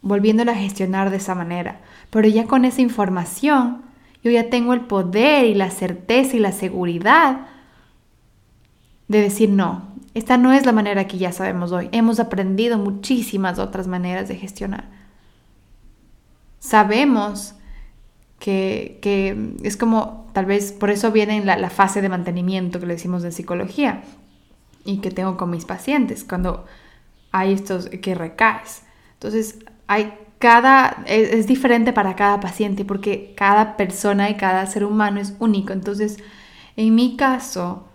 volviéndolo 0.00 0.50
a 0.50 0.54
gestionar 0.54 1.10
de 1.10 1.18
esa 1.18 1.34
manera. 1.34 1.82
Pero 2.08 2.26
ya 2.26 2.46
con 2.46 2.64
esa 2.64 2.80
información 2.80 3.82
yo 4.24 4.30
ya 4.30 4.48
tengo 4.48 4.72
el 4.72 4.80
poder 4.80 5.44
y 5.44 5.54
la 5.54 5.70
certeza 5.70 6.36
y 6.36 6.40
la 6.40 6.52
seguridad 6.52 7.48
de 9.08 9.20
decir 9.20 9.50
no, 9.50 9.90
esta 10.14 10.38
no 10.38 10.54
es 10.54 10.64
la 10.64 10.72
manera 10.72 11.06
que 11.06 11.18
ya 11.18 11.32
sabemos 11.32 11.70
hoy. 11.72 11.90
Hemos 11.92 12.18
aprendido 12.18 12.78
muchísimas 12.78 13.58
otras 13.58 13.88
maneras 13.88 14.26
de 14.26 14.36
gestionar. 14.36 14.99
Sabemos 16.60 17.54
que, 18.38 19.56
es 19.62 19.76
como, 19.76 20.30
tal 20.32 20.46
vez 20.46 20.72
por 20.72 20.90
eso 20.90 21.10
viene 21.10 21.44
la, 21.44 21.56
la 21.56 21.70
fase 21.70 22.00
de 22.00 22.08
mantenimiento 22.08 22.78
que 22.78 22.86
le 22.86 22.94
decimos 22.94 23.22
de 23.22 23.32
psicología 23.32 24.02
y 24.84 24.98
que 24.98 25.10
tengo 25.10 25.36
con 25.36 25.50
mis 25.50 25.64
pacientes, 25.64 26.24
cuando 26.24 26.64
hay 27.32 27.52
estos 27.52 27.88
que 27.88 28.14
recaes. 28.14 28.82
Entonces, 29.14 29.58
hay 29.88 30.12
cada, 30.40 31.02
es, 31.06 31.46
diferente 31.46 31.92
para 31.92 32.16
cada 32.16 32.40
paciente 32.40 32.84
porque 32.86 33.34
cada 33.36 33.76
persona 33.76 34.30
y 34.30 34.36
cada 34.36 34.66
ser 34.66 34.84
humano 34.84 35.20
es 35.20 35.34
único. 35.38 35.72
Entonces, 35.72 36.16
en 36.76 36.94
mi 36.94 37.16
caso, 37.16 37.88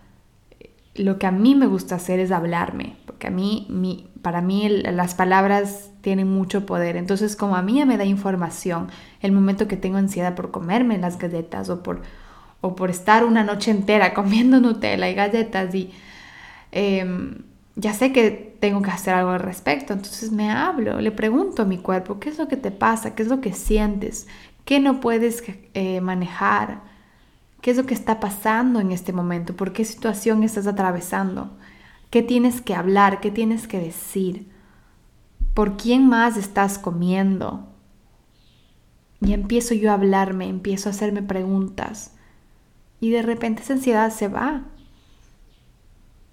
lo 0.94 1.18
que 1.18 1.26
a 1.26 1.32
mí 1.32 1.56
me 1.56 1.66
gusta 1.66 1.96
hacer 1.96 2.20
es 2.20 2.32
hablarme, 2.32 2.98
porque 3.08 3.28
a 3.28 3.32
mí, 3.32 3.66
mi, 3.70 4.12
para 4.22 4.42
mí 4.42 4.70
las 4.70 5.16
palabras 5.16 5.90
tienen 6.06 6.30
mucho 6.30 6.68
poder. 6.68 6.98
Entonces, 6.98 7.36
como 7.36 7.56
a 7.56 7.64
mí 7.64 7.84
me 7.84 7.98
da 7.98 8.06
información, 8.06 8.92
el 9.22 9.32
momento 9.32 9.68
que 9.68 9.76
tengo 9.76 9.98
ansiedad 9.98 10.36
por 10.36 10.52
comerme 10.52 11.00
las 11.00 11.18
galletas 11.18 11.68
o 11.70 11.82
por, 11.82 12.04
o 12.62 12.76
por 12.76 12.92
estar 12.92 13.26
una 13.26 13.44
noche 13.44 13.72
entera 13.72 14.14
comiendo 14.20 14.60
Nutella 14.60 15.10
y 15.10 15.16
galletas 15.16 15.74
y 15.74 15.92
em, 16.72 17.40
ya 17.76 17.94
sé 17.94 18.12
que 18.14 18.30
tengo 18.60 18.84
que 18.84 18.92
hacer 18.92 19.16
algo 19.16 19.32
al 19.32 19.40
respecto. 19.40 19.94
Entonces 19.94 20.32
me 20.32 20.52
hablo, 20.52 21.02
le 21.02 21.12
pregunto 21.12 21.64
a 21.64 21.66
mi 21.66 21.80
cuerpo, 21.80 22.20
¿qué 22.20 22.30
es 22.30 22.38
lo 22.38 22.48
que 22.48 22.58
te 22.58 22.70
pasa? 22.70 23.16
¿Qué 23.16 23.24
es 23.24 23.30
lo 23.30 23.42
que 23.42 23.54
sientes? 23.54 24.28
¿Qué 24.64 24.80
no 24.80 25.00
puedes 25.00 25.44
eh, 25.74 26.02
manejar? 26.02 26.82
¿Qué 27.62 27.72
es 27.72 27.78
lo 27.78 27.88
que 27.88 27.96
está 27.96 28.20
pasando 28.20 28.80
en 28.80 28.92
este 28.92 29.12
momento? 29.12 29.56
¿Por 29.56 29.74
qué 29.74 29.84
situación 29.86 30.44
estás 30.44 30.68
atravesando? 30.68 31.58
¿Qué 32.12 32.22
tienes 32.22 32.62
que 32.62 32.76
hablar? 32.76 33.22
¿Qué 33.22 33.32
tienes 33.32 33.68
que 33.68 33.80
decir? 33.80 34.55
¿Por 35.56 35.78
quién 35.78 36.10
más 36.10 36.36
estás 36.36 36.78
comiendo? 36.78 37.66
Y 39.22 39.32
empiezo 39.32 39.74
yo 39.74 39.90
a 39.90 39.94
hablarme, 39.94 40.50
empiezo 40.50 40.90
a 40.90 40.92
hacerme 40.92 41.24
preguntas. 41.24 42.14
Y 43.00 43.10
de 43.12 43.22
repente 43.22 43.64
esa 43.64 43.74
ansiedad 43.74 44.12
se 44.12 44.28
va. 44.28 44.66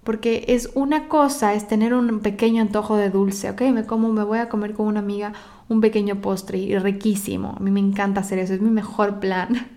Porque 0.03 0.43
es 0.49 0.71
una 0.75 1.07
cosa, 1.07 1.53
es 1.53 1.69
tener 1.69 1.93
un 1.93 2.19
pequeño 2.19 2.61
antojo 2.61 2.97
de 2.97 3.09
dulce, 3.09 3.49
¿ok? 3.49 3.61
Me 3.61 3.85
como, 3.85 4.11
me 4.11 4.25
voy 4.25 4.39
a 4.39 4.49
comer 4.49 4.73
con 4.73 4.87
una 4.87 4.99
amiga 4.99 5.31
un 5.69 5.79
pequeño 5.79 6.19
postre 6.19 6.57
y 6.57 6.77
riquísimo. 6.77 7.55
A 7.57 7.61
mí 7.61 7.71
me 7.71 7.79
encanta 7.79 8.19
hacer 8.19 8.39
eso, 8.39 8.53
es 8.53 8.61
mi 8.61 8.71
mejor 8.71 9.21
plan. 9.21 9.69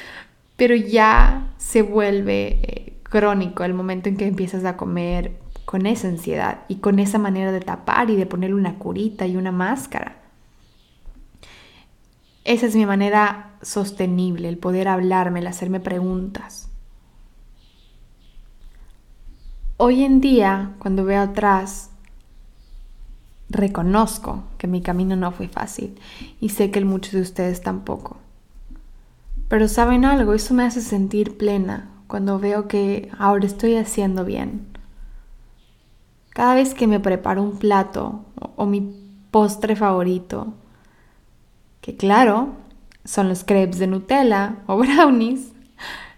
Pero 0.56 0.74
ya 0.74 1.52
se 1.58 1.82
vuelve 1.82 2.58
eh, 2.62 2.98
crónico 3.02 3.64
el 3.64 3.74
momento 3.74 4.08
en 4.08 4.16
que 4.16 4.26
empiezas 4.26 4.64
a 4.64 4.78
comer 4.78 5.38
con 5.68 5.84
esa 5.84 6.08
ansiedad 6.08 6.60
y 6.68 6.76
con 6.76 6.98
esa 6.98 7.18
manera 7.18 7.52
de 7.52 7.60
tapar 7.60 8.08
y 8.08 8.16
de 8.16 8.24
ponerle 8.24 8.56
una 8.56 8.78
curita 8.78 9.26
y 9.26 9.36
una 9.36 9.52
máscara. 9.52 10.16
esa 12.44 12.64
es 12.64 12.74
mi 12.74 12.86
manera 12.86 13.50
sostenible, 13.60 14.48
el 14.48 14.56
poder 14.56 14.88
hablarme, 14.88 15.40
el 15.40 15.46
hacerme 15.46 15.78
preguntas. 15.78 16.70
Hoy 19.76 20.04
en 20.04 20.22
día, 20.22 20.70
cuando 20.78 21.04
veo 21.04 21.20
atrás, 21.20 21.90
reconozco 23.50 24.44
que 24.56 24.68
mi 24.68 24.80
camino 24.80 25.16
no 25.16 25.32
fue 25.32 25.48
fácil 25.48 26.00
y 26.40 26.48
sé 26.48 26.70
que 26.70 26.78
el 26.78 26.86
muchos 26.86 27.12
de 27.12 27.20
ustedes 27.20 27.60
tampoco. 27.60 28.16
Pero 29.48 29.68
saben 29.68 30.06
algo, 30.06 30.32
eso 30.32 30.54
me 30.54 30.64
hace 30.64 30.80
sentir 30.80 31.36
plena 31.36 31.90
cuando 32.06 32.38
veo 32.38 32.68
que 32.68 33.10
ahora 33.18 33.44
estoy 33.44 33.76
haciendo 33.76 34.24
bien. 34.24 34.77
Cada 36.38 36.54
vez 36.54 36.72
que 36.72 36.86
me 36.86 37.00
preparo 37.00 37.42
un 37.42 37.58
plato 37.58 38.24
o, 38.54 38.64
mi 38.64 38.94
postre 39.32 39.74
favorito, 39.74 40.54
que 41.80 41.96
claro, 41.96 42.50
son 43.04 43.28
los 43.28 43.42
crepes 43.42 43.80
de 43.80 43.88
Nutella 43.88 44.58
o 44.68 44.76
brownies, 44.78 45.48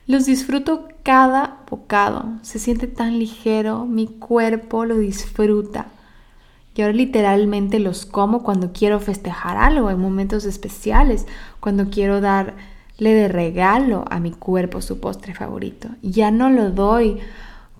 los 0.06 0.26
disfruto 0.26 0.88
cada 1.04 1.60
bocado. 1.70 2.34
Se 2.42 2.58
siente 2.58 2.86
tan 2.86 3.18
ligero, 3.18 3.86
mi 3.86 4.08
cuerpo 4.08 4.84
lo 4.84 4.98
disfruta. 4.98 5.86
Y 6.74 6.82
ahora 6.82 6.92
literalmente 6.92 7.78
los 7.78 8.04
como 8.04 8.42
cuando 8.42 8.74
quiero 8.74 9.00
festejar 9.00 9.56
algo, 9.56 9.88
en 9.88 9.98
momentos 9.98 10.44
especiales, 10.44 11.26
cuando 11.60 11.88
quiero 11.88 12.20
darle 12.20 12.54
de 12.98 13.28
regalo 13.28 14.04
a 14.10 14.20
mi 14.20 14.32
cuerpo 14.32 14.82
su 14.82 15.00
postre 15.00 15.34
favorito. 15.34 15.88
Ya 16.02 16.30
no 16.30 16.50
lo 16.50 16.72
doy 16.72 17.20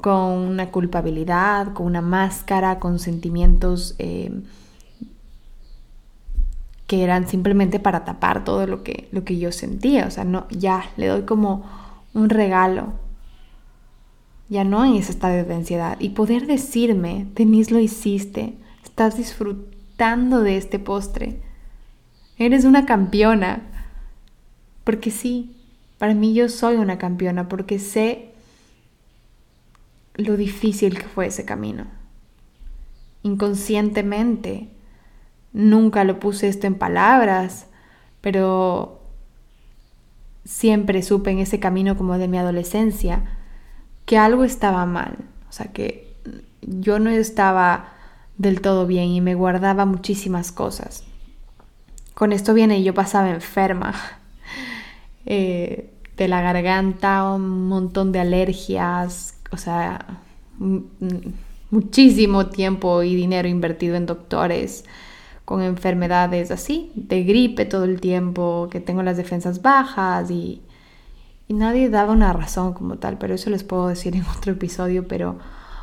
con 0.01 0.33
una 0.39 0.71
culpabilidad, 0.71 1.73
con 1.73 1.87
una 1.87 2.01
máscara, 2.01 2.79
con 2.79 2.99
sentimientos 2.99 3.95
eh, 3.99 4.43
que 6.87 7.05
eran 7.05 7.29
simplemente 7.29 7.79
para 7.79 8.05
tapar 8.05 8.43
todo 8.43 8.67
lo 8.67 8.83
que, 8.83 9.09
lo 9.13 9.23
que 9.23 9.39
yo 9.39 9.53
sentía. 9.53 10.07
O 10.07 10.11
sea, 10.11 10.25
no, 10.25 10.49
ya 10.51 10.91
le 10.97 11.07
doy 11.07 11.23
como 11.23 11.65
un 12.15 12.29
regalo. 12.29 12.95
Ya 14.49 14.65
no 14.65 14.85
en 14.85 14.97
ese 14.97 15.13
estado 15.13 15.45
de 15.45 15.55
ansiedad. 15.55 15.97
Y 16.01 16.09
poder 16.11 16.49
decirme, 16.49 17.29
Denise, 17.37 17.73
lo 17.73 17.79
hiciste, 17.79 18.59
estás 18.83 19.17
disfrutando 19.17 20.41
de 20.41 20.57
este 20.57 20.81
postre. 20.81 21.41
Eres 22.37 22.65
una 22.65 22.87
campeona. 22.87 23.63
Porque 24.83 25.13
sí, 25.13 25.55
para 25.99 26.15
mí 26.15 26.35
yo 26.35 26.49
soy 26.49 26.75
una 26.75 26.99
campeona, 26.99 27.49
porque 27.49 27.79
sé 27.79 28.30
lo 30.21 30.37
difícil 30.37 30.99
que 30.99 31.07
fue 31.07 31.27
ese 31.27 31.45
camino. 31.45 31.87
Inconscientemente 33.23 34.69
Nunca 35.53 36.05
lo 36.05 36.21
puse 36.21 36.49
esto 36.49 36.67
en 36.67 36.77
palabras, 36.77 37.67
pero 38.21 39.01
siempre 40.45 41.03
supe 41.03 41.31
en 41.31 41.41
ese 41.41 41.59
camino 41.59 41.97
como 41.97 42.19
de 42.19 42.29
mi 42.29 42.39
adolescencia 42.39 43.25
que 44.07 44.17
algo 44.17 44.45
estaba 44.45 44.87
mal, 44.87 45.19
o 45.49 45.53
sea 45.53 45.67
que 45.73 46.17
yo 46.63 46.99
no 46.99 47.11
estaba 47.11 47.93
del 48.39 48.61
todo 48.61 48.87
bien 48.87 49.09
y 49.09 49.21
me 49.21 49.35
guardaba 49.35 49.85
muchísimas 49.87 50.53
cosas. 50.53 51.05
Con 52.15 52.33
esto 52.33 52.55
viene 52.55 52.83
yo 52.83 52.95
pasaba 52.95 53.31
enferma 53.31 53.95
eh, 55.27 55.93
de 56.17 56.29
la 56.29 56.43
garganta, 56.43 57.33
un 57.33 57.67
montón 57.67 58.13
de 58.13 58.21
alergias, 58.21 59.35
o 59.51 59.57
sea, 59.57 60.21
muchísimo 61.71 62.47
tiempo 62.47 63.03
y 63.03 63.15
dinero 63.15 63.49
invertido 63.49 63.97
en 63.97 64.07
doctores 64.07 64.85
con 65.45 65.63
enfermedades 65.63 66.51
así, 66.51 66.93
de 66.95 67.25
gripe 67.25 67.65
todo 67.65 67.85
el 67.85 68.01
tiempo, 68.01 68.69
que 68.71 68.81
tengo 68.81 69.03
las 69.03 69.17
defensas 69.17 69.63
bajas 69.63 70.31
y, 70.31 70.63
y 71.49 71.55
nadie 71.55 71.91
daba 71.91 72.13
una 72.13 72.33
razón 72.33 72.73
como 72.73 72.99
tal, 72.99 73.19
pero 73.19 73.35
eso 73.35 73.51
les 73.51 73.65
puedo 73.65 73.89
decir 73.89 74.15
en 74.15 74.25
otro 74.37 74.53
episodio, 74.53 75.09
pero 75.09 75.39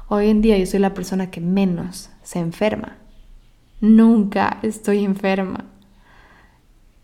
hoy 0.07 0.29
en 0.29 0.41
día 0.41 0.57
yo 0.57 0.65
soy 0.65 0.79
la 0.79 0.93
persona 0.93 1.29
que 1.29 1.41
menos 1.41 2.09
se 2.23 2.39
enferma. 2.39 2.95
Nunca 3.81 4.59
estoy 4.63 5.03
enferma. 5.03 5.65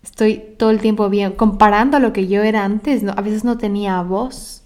Estoy 0.01 0.41
todo 0.57 0.71
el 0.71 0.79
tiempo 0.79 1.09
bien. 1.09 1.33
Comparando 1.33 1.97
a 1.97 1.99
lo 1.99 2.13
que 2.13 2.27
yo 2.27 2.41
era 2.43 2.65
antes, 2.65 3.03
a 3.05 3.21
veces 3.21 3.43
no 3.43 3.57
tenía 3.57 4.01
voz. 4.01 4.62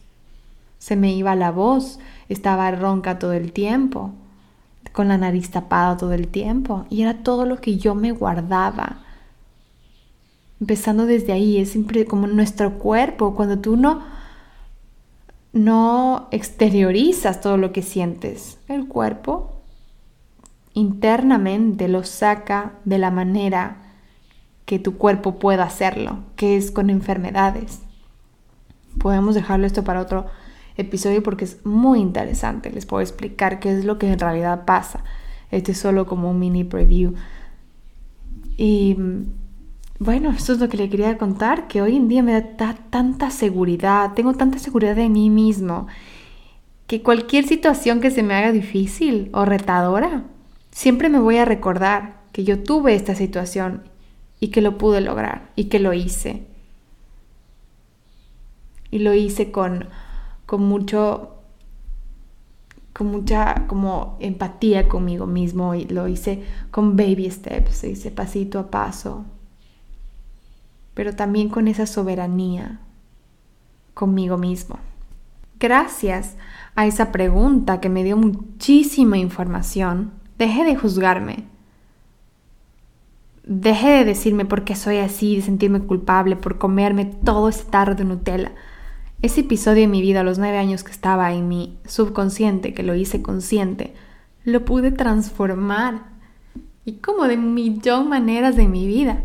Se 0.79 0.95
me 0.95 1.13
iba 1.13 1.35
la 1.35 1.51
voz, 1.51 1.99
estaba 2.29 2.69
ronca 2.71 3.19
todo 3.19 3.33
el 3.33 3.51
tiempo 3.51 4.13
con 4.97 5.09
la 5.09 5.17
nariz 5.19 5.51
tapada 5.51 5.95
todo 5.95 6.13
el 6.13 6.27
tiempo. 6.27 6.85
Y 6.89 7.03
era 7.03 7.21
todo 7.21 7.45
lo 7.45 7.61
que 7.61 7.77
yo 7.77 7.95
me 7.95 8.11
guardaba. 8.11 9.03
Empezando 10.59 11.05
desde 11.05 11.33
ahí, 11.33 11.57
es 11.57 11.69
siempre 11.69 12.05
como 12.05 12.25
nuestro 12.25 12.79
cuerpo, 12.79 13.35
cuando 13.35 13.59
tú 13.59 13.77
no, 13.77 14.01
no 15.53 16.27
exteriorizas 16.31 17.41
todo 17.41 17.57
lo 17.57 17.71
que 17.71 17.83
sientes, 17.83 18.57
el 18.67 18.87
cuerpo 18.87 19.53
internamente 20.73 21.87
lo 21.87 22.03
saca 22.03 22.73
de 22.85 22.97
la 22.97 23.11
manera 23.11 23.83
que 24.65 24.79
tu 24.79 24.97
cuerpo 24.97 25.37
pueda 25.37 25.63
hacerlo, 25.63 26.23
que 26.35 26.57
es 26.57 26.71
con 26.71 26.89
enfermedades. 26.89 27.81
Podemos 28.99 29.35
dejarlo 29.35 29.67
esto 29.67 29.83
para 29.83 30.01
otro 30.01 30.25
episodio 30.77 31.23
porque 31.23 31.45
es 31.45 31.65
muy 31.65 31.99
interesante. 31.99 32.71
Les 32.71 32.85
puedo 32.85 33.01
explicar 33.01 33.59
qué 33.59 33.77
es 33.77 33.85
lo 33.85 33.97
que 33.97 34.11
en 34.11 34.19
realidad 34.19 34.65
pasa. 34.65 35.03
Este 35.51 35.71
es 35.73 35.77
solo 35.77 36.05
como 36.05 36.31
un 36.31 36.39
mini 36.39 36.63
preview. 36.63 37.13
Y 38.57 38.97
bueno, 39.99 40.29
esto 40.31 40.53
es 40.53 40.59
lo 40.59 40.69
que 40.69 40.77
le 40.77 40.89
quería 40.89 41.17
contar, 41.17 41.67
que 41.67 41.81
hoy 41.81 41.95
en 41.95 42.07
día 42.07 42.21
me 42.21 42.33
da 42.33 42.75
tanta 42.89 43.31
seguridad, 43.31 44.13
tengo 44.13 44.33
tanta 44.33 44.59
seguridad 44.59 44.95
de 44.95 45.09
mí 45.09 45.29
mismo, 45.29 45.87
que 46.85 47.01
cualquier 47.01 47.47
situación 47.47 47.99
que 47.99 48.11
se 48.11 48.23
me 48.23 48.35
haga 48.35 48.51
difícil 48.51 49.29
o 49.33 49.45
retadora, 49.45 50.23
siempre 50.71 51.09
me 51.09 51.19
voy 51.19 51.37
a 51.37 51.45
recordar 51.45 52.21
que 52.31 52.43
yo 52.43 52.61
tuve 52.61 52.93
esta 52.93 53.15
situación 53.15 53.83
y 54.39 54.49
que 54.49 54.61
lo 54.61 54.77
pude 54.77 55.01
lograr 55.01 55.49
y 55.55 55.65
que 55.65 55.79
lo 55.79 55.93
hice. 55.93 56.43
Y 58.91 58.99
lo 58.99 59.13
hice 59.13 59.51
con 59.51 59.87
con 60.47 60.63
mucho 60.63 61.33
con 62.93 63.11
mucha 63.11 63.67
como 63.67 64.17
empatía 64.19 64.87
conmigo 64.87 65.27
mismo 65.27 65.75
y 65.75 65.85
lo 65.85 66.07
hice 66.07 66.43
con 66.71 66.95
baby 66.95 67.29
steps, 67.29 67.83
hice 67.83 68.09
pasito 68.09 68.57
a 68.57 68.71
paso, 68.71 69.23
pero 70.95 71.15
también 71.15 71.49
con 71.49 71.67
esa 71.67 71.85
soberanía 71.85 72.79
conmigo 73.93 74.39
mismo. 74.39 74.79
Gracias 75.59 76.37
a 76.75 76.87
esa 76.87 77.11
pregunta 77.11 77.79
que 77.79 77.89
me 77.89 78.03
dio 78.03 78.17
muchísima 78.17 79.19
información, 79.19 80.11
dejé 80.39 80.63
de 80.63 80.75
juzgarme. 80.75 81.43
Dejé 83.43 83.89
de 83.89 84.05
decirme 84.05 84.43
por 84.45 84.63
qué 84.63 84.75
soy 84.75 84.97
así, 84.97 85.35
de 85.35 85.43
sentirme 85.43 85.81
culpable 85.81 86.35
por 86.35 86.57
comerme 86.57 87.05
todo 87.05 87.47
ese 87.47 87.63
tarro 87.65 87.93
de 87.93 88.05
Nutella 88.05 88.53
ese 89.21 89.41
episodio 89.41 89.81
de 89.81 89.87
mi 89.87 90.01
vida 90.01 90.21
a 90.21 90.23
los 90.23 90.37
nueve 90.37 90.57
años 90.57 90.83
que 90.83 90.91
estaba 90.91 91.33
en 91.33 91.47
mi 91.47 91.79
subconsciente, 91.87 92.73
que 92.73 92.83
lo 92.83 92.93
hice 92.93 93.21
consciente, 93.21 93.95
lo 94.43 94.63
pude 94.63 94.91
transformar. 94.91 96.03
Y 96.85 96.93
como 96.93 97.27
de 97.27 97.37
millón 97.37 98.09
maneras 98.09 98.55
de 98.55 98.67
mi 98.67 98.87
vida. 98.87 99.21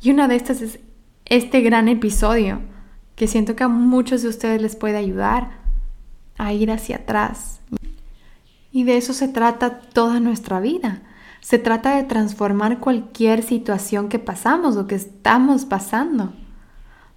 Y 0.00 0.10
una 0.10 0.28
de 0.28 0.36
estas 0.36 0.62
es 0.62 0.78
este 1.24 1.60
gran 1.62 1.88
episodio, 1.88 2.60
que 3.16 3.26
siento 3.26 3.56
que 3.56 3.64
a 3.64 3.68
muchos 3.68 4.22
de 4.22 4.28
ustedes 4.28 4.62
les 4.62 4.76
puede 4.76 4.96
ayudar 4.96 5.58
a 6.38 6.52
ir 6.52 6.70
hacia 6.70 6.96
atrás. 6.96 7.60
Y 8.70 8.84
de 8.84 8.96
eso 8.96 9.12
se 9.12 9.28
trata 9.28 9.80
toda 9.80 10.20
nuestra 10.20 10.60
vida. 10.60 11.02
Se 11.40 11.58
trata 11.58 11.96
de 11.96 12.04
transformar 12.04 12.78
cualquier 12.78 13.42
situación 13.42 14.08
que 14.08 14.18
pasamos 14.18 14.76
o 14.76 14.86
que 14.86 14.94
estamos 14.94 15.64
pasando 15.64 16.32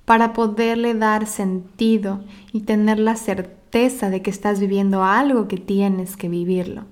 para 0.08 0.32
poderle 0.32 0.94
dar 0.94 1.28
sentido 1.28 2.24
y 2.54 2.62
tener 2.62 2.98
la 2.98 3.18
certeza 3.18 4.10
de 4.10 4.22
que 4.22 4.30
estás 4.30 4.58
viviendo 4.58 5.04
algo 5.04 5.50
que 5.50 5.58
tienes 5.58 6.16
que 6.16 6.30
vivirlo. 6.30 6.86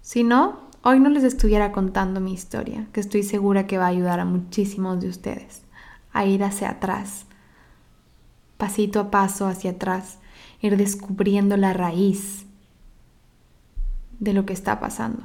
Si 0.00 0.24
no, 0.24 0.60
hoy 0.82 0.98
no 0.98 1.10
les 1.10 1.24
estuviera 1.24 1.72
contando 1.72 2.20
mi 2.20 2.32
historia, 2.32 2.86
que 2.94 3.00
estoy 3.00 3.22
segura 3.22 3.66
que 3.66 3.76
va 3.76 3.84
a 3.84 3.88
ayudar 3.88 4.18
a 4.18 4.24
muchísimos 4.24 4.98
de 4.98 5.10
ustedes 5.10 5.60
a 6.10 6.24
ir 6.24 6.42
hacia 6.42 6.70
atrás, 6.70 7.26
pasito 8.56 8.98
a 8.98 9.10
paso 9.10 9.46
hacia 9.46 9.72
atrás, 9.72 10.20
ir 10.62 10.78
descubriendo 10.78 11.58
la 11.58 11.74
raíz 11.74 12.46
de 14.20 14.32
lo 14.32 14.46
que 14.46 14.54
está 14.54 14.80
pasando. 14.80 15.24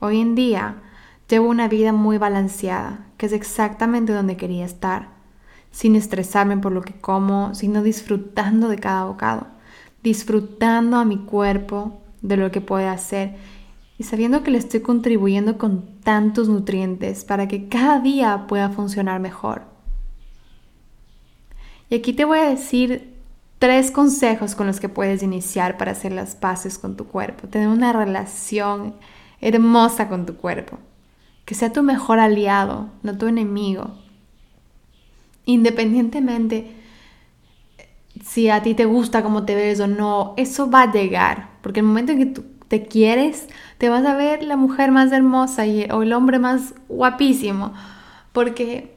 Hoy 0.00 0.20
en 0.20 0.34
día, 0.34 0.82
Llevo 1.28 1.48
una 1.48 1.68
vida 1.68 1.92
muy 1.92 2.18
balanceada, 2.18 3.06
es 3.24 3.32
exactamente 3.32 4.12
donde 4.12 4.36
quería 4.36 4.64
estar, 4.64 5.08
sin 5.70 5.96
estresarme 5.96 6.56
por 6.56 6.72
lo 6.72 6.82
que 6.82 6.94
como, 6.94 7.54
sino 7.54 7.82
disfrutando 7.82 8.68
de 8.68 8.78
cada 8.78 9.04
bocado, 9.04 9.46
disfrutando 10.02 10.96
a 10.96 11.04
mi 11.04 11.18
cuerpo 11.18 12.00
de 12.22 12.36
lo 12.36 12.50
que 12.50 12.60
puede 12.60 12.88
hacer 12.88 13.36
y 13.98 14.04
sabiendo 14.04 14.42
que 14.42 14.50
le 14.50 14.58
estoy 14.58 14.80
contribuyendo 14.80 15.58
con 15.58 16.00
tantos 16.00 16.48
nutrientes 16.48 17.24
para 17.24 17.48
que 17.48 17.68
cada 17.68 18.00
día 18.00 18.46
pueda 18.48 18.70
funcionar 18.70 19.20
mejor. 19.20 19.62
Y 21.90 21.96
aquí 21.96 22.12
te 22.12 22.24
voy 22.24 22.38
a 22.38 22.48
decir 22.48 23.14
tres 23.58 23.90
consejos 23.90 24.54
con 24.54 24.66
los 24.66 24.80
que 24.80 24.88
puedes 24.88 25.22
iniciar 25.22 25.76
para 25.76 25.92
hacer 25.92 26.12
las 26.12 26.34
paces 26.34 26.78
con 26.78 26.96
tu 26.96 27.06
cuerpo, 27.06 27.48
tener 27.48 27.68
una 27.68 27.92
relación 27.92 28.94
hermosa 29.40 30.08
con 30.08 30.26
tu 30.26 30.36
cuerpo, 30.36 30.78
que 31.44 31.54
sea 31.54 31.72
tu 31.72 31.82
mejor 31.82 32.18
aliado, 32.18 32.88
no 33.02 33.16
tu 33.18 33.26
enemigo. 33.26 33.90
Independientemente 35.44 36.84
si 38.22 38.48
a 38.48 38.62
ti 38.62 38.74
te 38.74 38.84
gusta 38.84 39.22
cómo 39.22 39.44
te 39.44 39.54
ves 39.54 39.80
o 39.80 39.86
no, 39.86 40.34
eso 40.36 40.70
va 40.70 40.82
a 40.82 40.92
llegar, 40.92 41.48
porque 41.62 41.80
el 41.80 41.86
momento 41.86 42.12
en 42.12 42.18
que 42.18 42.26
tú 42.26 42.44
te 42.68 42.86
quieres, 42.86 43.48
te 43.78 43.88
vas 43.88 44.04
a 44.06 44.16
ver 44.16 44.42
la 44.42 44.56
mujer 44.56 44.92
más 44.92 45.12
hermosa 45.12 45.66
y, 45.66 45.84
o 45.90 46.02
el 46.02 46.12
hombre 46.12 46.38
más 46.38 46.74
guapísimo, 46.88 47.72
porque 48.32 48.96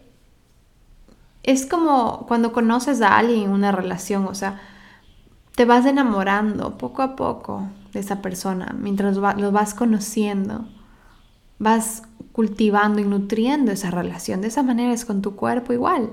es 1.44 1.66
como 1.66 2.26
cuando 2.28 2.54
conoces 2.54 3.02
a 3.02 3.18
alguien 3.18 3.44
en 3.44 3.50
una 3.52 3.72
relación, 3.72 4.26
o 4.28 4.36
sea, 4.36 4.60
te 5.56 5.66
vas 5.66 5.86
enamorando 5.86 6.78
poco 6.78 7.02
a 7.02 7.16
poco 7.16 7.68
de 7.94 8.00
esa 8.00 8.22
persona, 8.22 8.76
mientras 8.78 9.18
lo 9.18 9.52
vas 9.52 9.74
conociendo, 9.74 10.66
vas 11.58 12.04
cultivando 12.38 13.02
y 13.02 13.04
nutriendo 13.04 13.72
esa 13.72 13.90
relación. 13.90 14.42
De 14.42 14.50
esa 14.50 14.62
manera 14.62 14.94
es 14.94 15.06
con 15.06 15.24
tu 15.24 15.36
cuerpo 15.36 15.74
igual. 15.74 16.12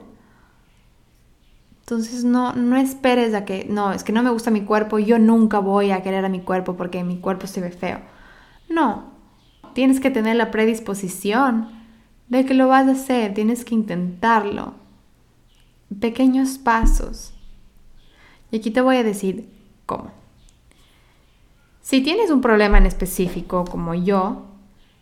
Entonces 1.80 2.24
no, 2.24 2.54
no 2.54 2.78
esperes 2.78 3.34
a 3.34 3.44
que, 3.44 3.66
no, 3.68 3.92
es 3.92 4.04
que 4.04 4.12
no 4.12 4.22
me 4.22 4.30
gusta 4.30 4.50
mi 4.50 4.62
cuerpo, 4.62 4.98
yo 4.98 5.18
nunca 5.18 5.58
voy 5.58 5.90
a 5.90 6.02
querer 6.02 6.24
a 6.24 6.30
mi 6.30 6.40
cuerpo 6.40 6.78
porque 6.78 7.04
mi 7.04 7.18
cuerpo 7.18 7.46
se 7.46 7.60
ve 7.60 7.70
feo. 7.70 8.00
No, 8.70 9.10
tienes 9.74 10.00
que 10.00 10.10
tener 10.10 10.36
la 10.36 10.50
predisposición 10.50 11.68
de 12.30 12.46
que 12.46 12.54
lo 12.54 12.68
vas 12.68 12.88
a 12.88 12.92
hacer, 12.92 13.34
tienes 13.34 13.66
que 13.66 13.74
intentarlo. 13.74 14.72
Pequeños 16.00 16.56
pasos. 16.56 17.34
Y 18.50 18.56
aquí 18.56 18.70
te 18.70 18.80
voy 18.80 18.96
a 18.96 19.04
decir 19.04 19.46
cómo. 19.84 20.10
Si 21.82 22.00
tienes 22.00 22.30
un 22.30 22.40
problema 22.40 22.78
en 22.78 22.86
específico, 22.86 23.66
como 23.66 23.92
yo, 23.92 24.53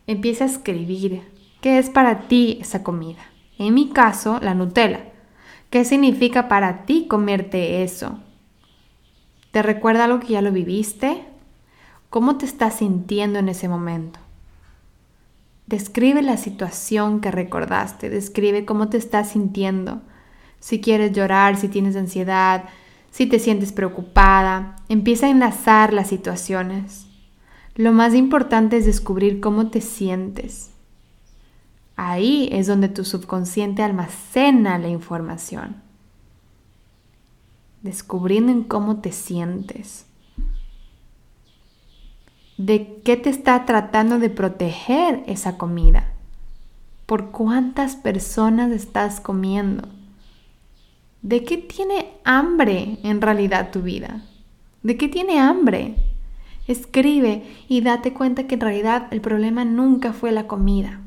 empieza 0.06 0.44
a 0.44 0.48
escribir 0.48 1.22
qué 1.60 1.78
es 1.78 1.90
para 1.90 2.28
ti 2.28 2.58
esa 2.60 2.82
comida. 2.82 3.20
En 3.58 3.74
mi 3.74 3.90
caso, 3.90 4.38
la 4.40 4.54
Nutella. 4.54 5.12
¿Qué 5.70 5.84
significa 5.84 6.48
para 6.48 6.84
ti 6.84 7.06
comerte 7.08 7.82
eso? 7.82 8.18
¿Te 9.52 9.62
recuerda 9.62 10.04
algo 10.04 10.20
que 10.20 10.34
ya 10.34 10.42
lo 10.42 10.52
viviste? 10.52 11.24
¿Cómo 12.10 12.36
te 12.36 12.44
estás 12.44 12.76
sintiendo 12.76 13.38
en 13.38 13.48
ese 13.48 13.68
momento? 13.68 14.18
Describe 15.66 16.20
la 16.22 16.36
situación 16.36 17.20
que 17.20 17.30
recordaste, 17.30 18.10
describe 18.10 18.64
cómo 18.64 18.88
te 18.88 18.98
estás 18.98 19.30
sintiendo. 19.30 20.02
Si 20.60 20.80
quieres 20.80 21.12
llorar, 21.12 21.56
si 21.56 21.68
tienes 21.68 21.96
ansiedad, 21.96 22.64
si 23.10 23.26
te 23.26 23.38
sientes 23.38 23.72
preocupada, 23.72 24.76
empieza 24.88 25.26
a 25.26 25.30
enlazar 25.30 25.92
las 25.92 26.08
situaciones. 26.08 27.06
Lo 27.74 27.92
más 27.92 28.14
importante 28.14 28.76
es 28.76 28.86
descubrir 28.86 29.40
cómo 29.40 29.68
te 29.70 29.80
sientes. 29.80 30.72
Ahí 31.96 32.48
es 32.52 32.66
donde 32.66 32.88
tu 32.88 33.04
subconsciente 33.04 33.82
almacena 33.82 34.78
la 34.78 34.88
información, 34.88 35.76
descubriendo 37.82 38.52
en 38.52 38.64
cómo 38.64 39.00
te 39.00 39.12
sientes, 39.12 40.06
de 42.58 43.00
qué 43.04 43.16
te 43.16 43.30
está 43.30 43.64
tratando 43.64 44.18
de 44.18 44.30
proteger 44.30 45.22
esa 45.26 45.56
comida, 45.58 46.12
por 47.06 47.30
cuántas 47.30 47.96
personas 47.96 48.72
estás 48.72 49.20
comiendo, 49.20 49.88
de 51.22 51.44
qué 51.44 51.56
tiene 51.56 52.12
hambre 52.24 52.98
en 53.02 53.20
realidad 53.20 53.70
tu 53.70 53.80
vida, 53.82 54.24
de 54.82 54.96
qué 54.96 55.08
tiene 55.08 55.38
hambre. 55.38 56.11
Escribe 56.66 57.44
y 57.68 57.80
date 57.80 58.12
cuenta 58.12 58.46
que 58.46 58.54
en 58.54 58.60
realidad 58.60 59.08
el 59.10 59.20
problema 59.20 59.64
nunca 59.64 60.12
fue 60.12 60.32
la 60.32 60.46
comida 60.46 61.02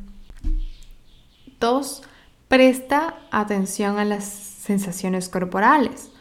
Dos, 1.60 2.04
presta 2.48 3.15
atención 3.32 3.98
a 3.98 4.06
las 4.06 4.26
sensaciones 4.26 5.30
corporales, 5.30 6.12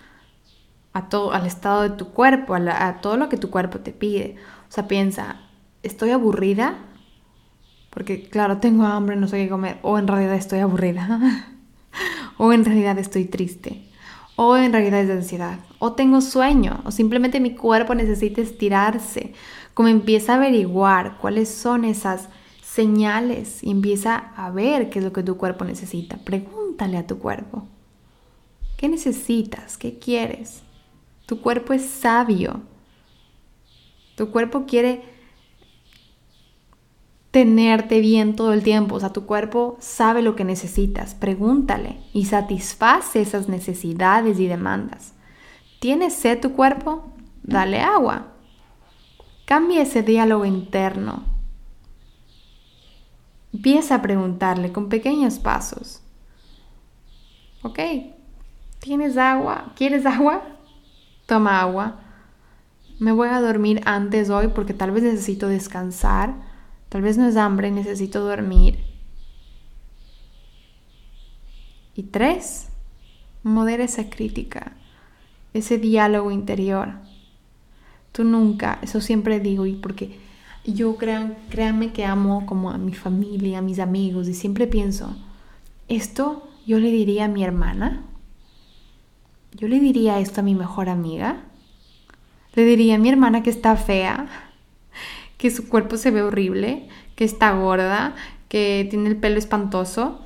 a 0.93 1.09
todo, 1.09 1.33
al 1.33 1.45
estado 1.45 1.83
de 1.83 1.91
tu 1.91 2.11
cuerpo, 2.11 2.55
a, 2.55 3.01
todo 3.01 3.17
lo 3.17 3.29
que 3.29 3.37
tu 3.37 3.51
cuerpo 3.51 3.81
te 3.81 3.93
pide. 3.93 4.37
O 4.69 4.73
sea, 4.73 4.87
piensa, 4.87 5.41
¿estoy 5.83 6.11
aburrida? 6.11 6.77
Porque 7.91 8.29
claro, 8.29 8.59
tengo 8.59 8.85
hambre, 8.85 9.17
no 9.17 9.27
sé 9.27 9.43
qué 9.43 9.49
comer. 9.49 9.79
O 9.83 9.99
en 9.99 10.07
realidad 10.07 10.35
estoy 10.35 10.61
aburrida. 10.61 11.49
o 12.39 12.53
en 12.53 12.65
realidad 12.65 12.99
estoy 12.99 13.25
triste. 13.25 13.84
O 14.37 14.57
en 14.57 14.73
realidad 14.73 15.01
es 15.01 15.09
de 15.09 15.15
ansiedad. 15.15 15.59
O 15.79 15.93
tengo 15.93 16.21
sueño. 16.21 16.83
O 16.85 16.91
simplemente 16.91 17.41
mi 17.41 17.55
cuerpo 17.55 17.95
necesita 17.95 18.41
estirarse. 18.41 19.33
Como 19.75 19.89
empieza 19.89 20.33
a 20.33 20.37
averiguar 20.37 21.19
cuáles 21.19 21.49
son 21.49 21.85
esas 21.85 22.29
señales 22.63 23.63
y 23.63 23.71
empieza 23.71 24.17
a 24.17 24.51
ver 24.51 24.91
qué 24.91 24.99
es 24.99 25.05
lo 25.05 25.13
que 25.13 25.23
tu 25.23 25.37
cuerpo 25.37 25.65
necesita. 25.65 26.17
Pregúntale 26.19 26.97
a 26.97 27.07
tu 27.07 27.19
cuerpo. 27.19 27.67
¿Qué 28.77 28.89
necesitas? 28.89 29.79
¿Qué 29.79 29.99
quieres? 29.99 30.63
Tu 31.27 31.41
cuerpo 31.41 31.73
es 31.73 31.85
sabio. 31.85 32.63
Tu 34.17 34.31
cuerpo 34.31 34.65
quiere 34.67 35.14
tenerte 37.35 37.99
bien 37.99 38.37
todo 38.37 38.53
el 38.53 38.63
tiempo. 38.63 38.95
O 38.95 39.01
sea, 39.01 39.13
tu 39.13 39.27
cuerpo 39.27 39.77
sabe 39.81 40.23
lo 40.23 40.37
que 40.37 40.45
necesitas. 40.45 41.17
Pregúntale 41.17 41.99
y 42.13 42.27
satisface 42.27 43.21
esas 43.21 43.49
necesidades 43.49 44.39
y 44.39 44.47
demandas. 44.47 45.15
¿Tienes 45.81 46.15
sed 46.15 46.39
tu 46.41 46.53
cuerpo? 46.53 47.13
Dale 47.43 47.81
agua. 47.81 48.29
Cambia 49.47 49.83
ese 49.83 50.05
diálogo 50.05 50.45
interno 50.45 51.25
Empieza 53.53 53.97
a 53.97 54.03
preguntarle 54.03 54.71
con 54.71 54.89
pequeños 54.89 55.41
pasos. 55.41 56.03
¿Ok? 57.63 57.81
¿Tienes 58.79 59.17
agua? 59.17 59.73
¿Quieres 59.75 60.07
agua? 60.07 60.43
Toma 61.27 61.61
agua. 61.61 62.01
Me 63.01 63.11
voy 63.11 63.29
a 63.29 63.41
dormir 63.41 63.81
antes 63.87 64.31
hoy 64.31 64.49
porque 64.49 64.73
tal 64.73 64.93
vez 64.93 65.03
necesito 65.03 65.49
descansar. 65.49 66.54
Tal 66.95 67.03
vez 67.03 67.19
no 67.19 67.27
es 67.27 67.37
hambre, 67.37 67.73
necesito 67.73 68.21
dormir. 68.21 68.79
Y 71.97 72.05
tres, 72.05 72.69
modera 73.43 73.83
esa 73.83 74.09
crítica, 74.09 74.77
ese 75.55 75.79
diálogo 75.79 76.31
interior. 76.31 76.93
Tú 78.13 78.23
nunca, 78.23 78.79
eso 78.81 79.01
siempre 79.01 79.41
digo, 79.41 79.67
y 79.67 79.73
porque 79.73 80.21
yo 80.65 80.97
crean, 80.97 81.35
que 81.93 82.05
amo 82.05 82.47
como 82.47 82.71
a 82.71 82.79
mi 82.79 82.95
familia, 82.95 83.59
a 83.59 83.63
mis 83.63 83.81
amigos 83.81 84.29
y 84.29 84.35
siempre 84.35 84.69
pienso, 84.69 85.17
esto 85.89 86.49
yo 86.65 86.79
le 86.79 86.93
diría 86.93 87.25
a 87.25 87.29
mi 87.29 87.43
hermana, 87.43 88.05
yo 89.53 89.67
le 89.67 89.81
diría 89.81 90.21
esto 90.21 90.43
a 90.43 90.45
mi 90.45 90.55
mejor 90.55 90.89
amiga, 90.89 91.43
le 92.55 92.65
diría 92.65 92.95
a 92.95 92.99
mi 92.99 93.09
hermana 93.09 93.43
que 93.43 93.51
está 93.51 93.75
fea, 93.75 94.53
que 95.45 95.51
su 95.51 95.69
cuerpo 95.69 95.99
se 95.99 96.11
ve 96.11 96.23
horrible, 96.23 96.89
que 97.17 97.25
está 97.25 97.53
gorda, 97.53 98.15
que 98.49 98.87
tiene 98.89 99.11
el 99.11 99.17
pelo 99.17 99.37
espantoso. 99.37 100.23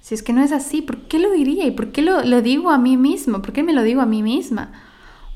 Si 0.00 0.14
es 0.14 0.22
que 0.22 0.32
no 0.32 0.42
es 0.42 0.50
así, 0.50 0.80
¿por 0.80 1.08
qué 1.08 1.18
lo 1.18 1.30
diría? 1.30 1.66
¿Y 1.66 1.72
por 1.72 1.92
qué 1.92 2.00
lo, 2.00 2.24
lo 2.24 2.40
digo 2.40 2.70
a 2.70 2.78
mí 2.78 2.96
mismo? 2.96 3.42
¿Por 3.42 3.52
qué 3.52 3.62
me 3.62 3.74
lo 3.74 3.82
digo 3.82 4.00
a 4.00 4.06
mí 4.06 4.22
misma? 4.22 4.72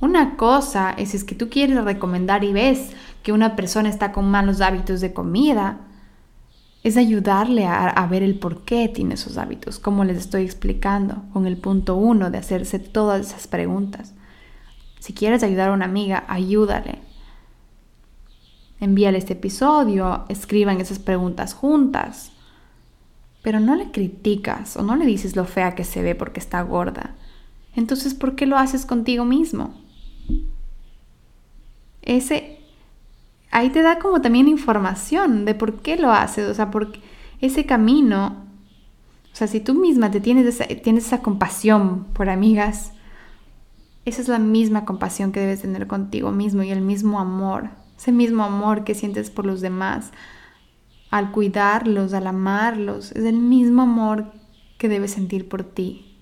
Una 0.00 0.38
cosa 0.38 0.90
es, 0.92 1.12
es 1.12 1.22
que 1.22 1.34
tú 1.34 1.50
quieres 1.50 1.84
recomendar 1.84 2.44
y 2.44 2.54
ves 2.54 2.92
que 3.22 3.32
una 3.32 3.56
persona 3.56 3.90
está 3.90 4.10
con 4.10 4.30
malos 4.30 4.62
hábitos 4.62 5.02
de 5.02 5.12
comida, 5.12 5.80
es 6.82 6.96
ayudarle 6.96 7.66
a, 7.66 8.06
ver 8.10 8.22
el 8.22 8.38
por 8.38 8.64
qué 8.64 8.88
tiene 8.88 9.16
esos 9.16 9.36
hábitos, 9.36 9.78
como 9.78 10.02
les 10.04 10.16
estoy 10.16 10.44
explicando 10.44 11.24
con 11.34 11.46
el 11.46 11.58
punto 11.58 11.94
uno 11.96 12.30
de 12.30 12.38
hacerse 12.38 12.78
todas 12.78 13.26
esas 13.26 13.48
preguntas. 13.48 14.14
Si 14.98 15.12
quieres 15.12 15.42
ayudar 15.42 15.68
a 15.68 15.74
una 15.74 15.84
amiga, 15.84 16.24
ayúdale. 16.26 17.06
Envíale 18.80 19.18
este 19.18 19.32
episodio, 19.32 20.24
escriban 20.28 20.80
esas 20.80 20.98
preguntas 20.98 21.54
juntas. 21.54 22.32
Pero 23.42 23.60
no 23.60 23.74
le 23.74 23.90
criticas 23.90 24.76
o 24.76 24.82
no 24.82 24.96
le 24.96 25.06
dices 25.06 25.36
lo 25.36 25.44
fea 25.44 25.74
que 25.74 25.84
se 25.84 26.02
ve 26.02 26.14
porque 26.14 26.40
está 26.40 26.62
gorda. 26.62 27.14
Entonces, 27.74 28.14
¿por 28.14 28.34
qué 28.34 28.46
lo 28.46 28.56
haces 28.56 28.86
contigo 28.86 29.24
mismo? 29.24 29.74
Ese 32.02 32.58
ahí 33.50 33.70
te 33.70 33.82
da 33.82 33.98
como 33.98 34.20
también 34.20 34.48
información 34.48 35.44
de 35.44 35.54
por 35.54 35.80
qué 35.80 35.96
lo 35.96 36.12
haces, 36.12 36.48
o 36.48 36.54
sea, 36.54 36.70
por 36.70 36.92
ese 37.40 37.66
camino, 37.66 38.44
o 39.32 39.36
sea, 39.36 39.46
si 39.46 39.60
tú 39.60 39.74
misma 39.74 40.10
te 40.10 40.20
tienes 40.20 40.46
esa, 40.46 40.66
tienes 40.66 41.06
esa 41.06 41.22
compasión 41.22 42.04
por 42.12 42.28
amigas, 42.28 42.92
esa 44.04 44.22
es 44.22 44.28
la 44.28 44.38
misma 44.38 44.84
compasión 44.84 45.32
que 45.32 45.40
debes 45.40 45.62
tener 45.62 45.86
contigo 45.86 46.32
mismo 46.32 46.62
y 46.62 46.70
el 46.70 46.80
mismo 46.80 47.20
amor 47.20 47.70
ese 47.98 48.12
mismo 48.12 48.44
amor 48.44 48.84
que 48.84 48.94
sientes 48.94 49.30
por 49.30 49.44
los 49.44 49.60
demás, 49.60 50.12
al 51.10 51.32
cuidarlos, 51.32 52.14
al 52.14 52.28
amarlos, 52.28 53.12
es 53.12 53.24
el 53.24 53.38
mismo 53.38 53.82
amor 53.82 54.32
que 54.78 54.88
debes 54.88 55.12
sentir 55.12 55.48
por 55.48 55.64
ti. 55.64 56.16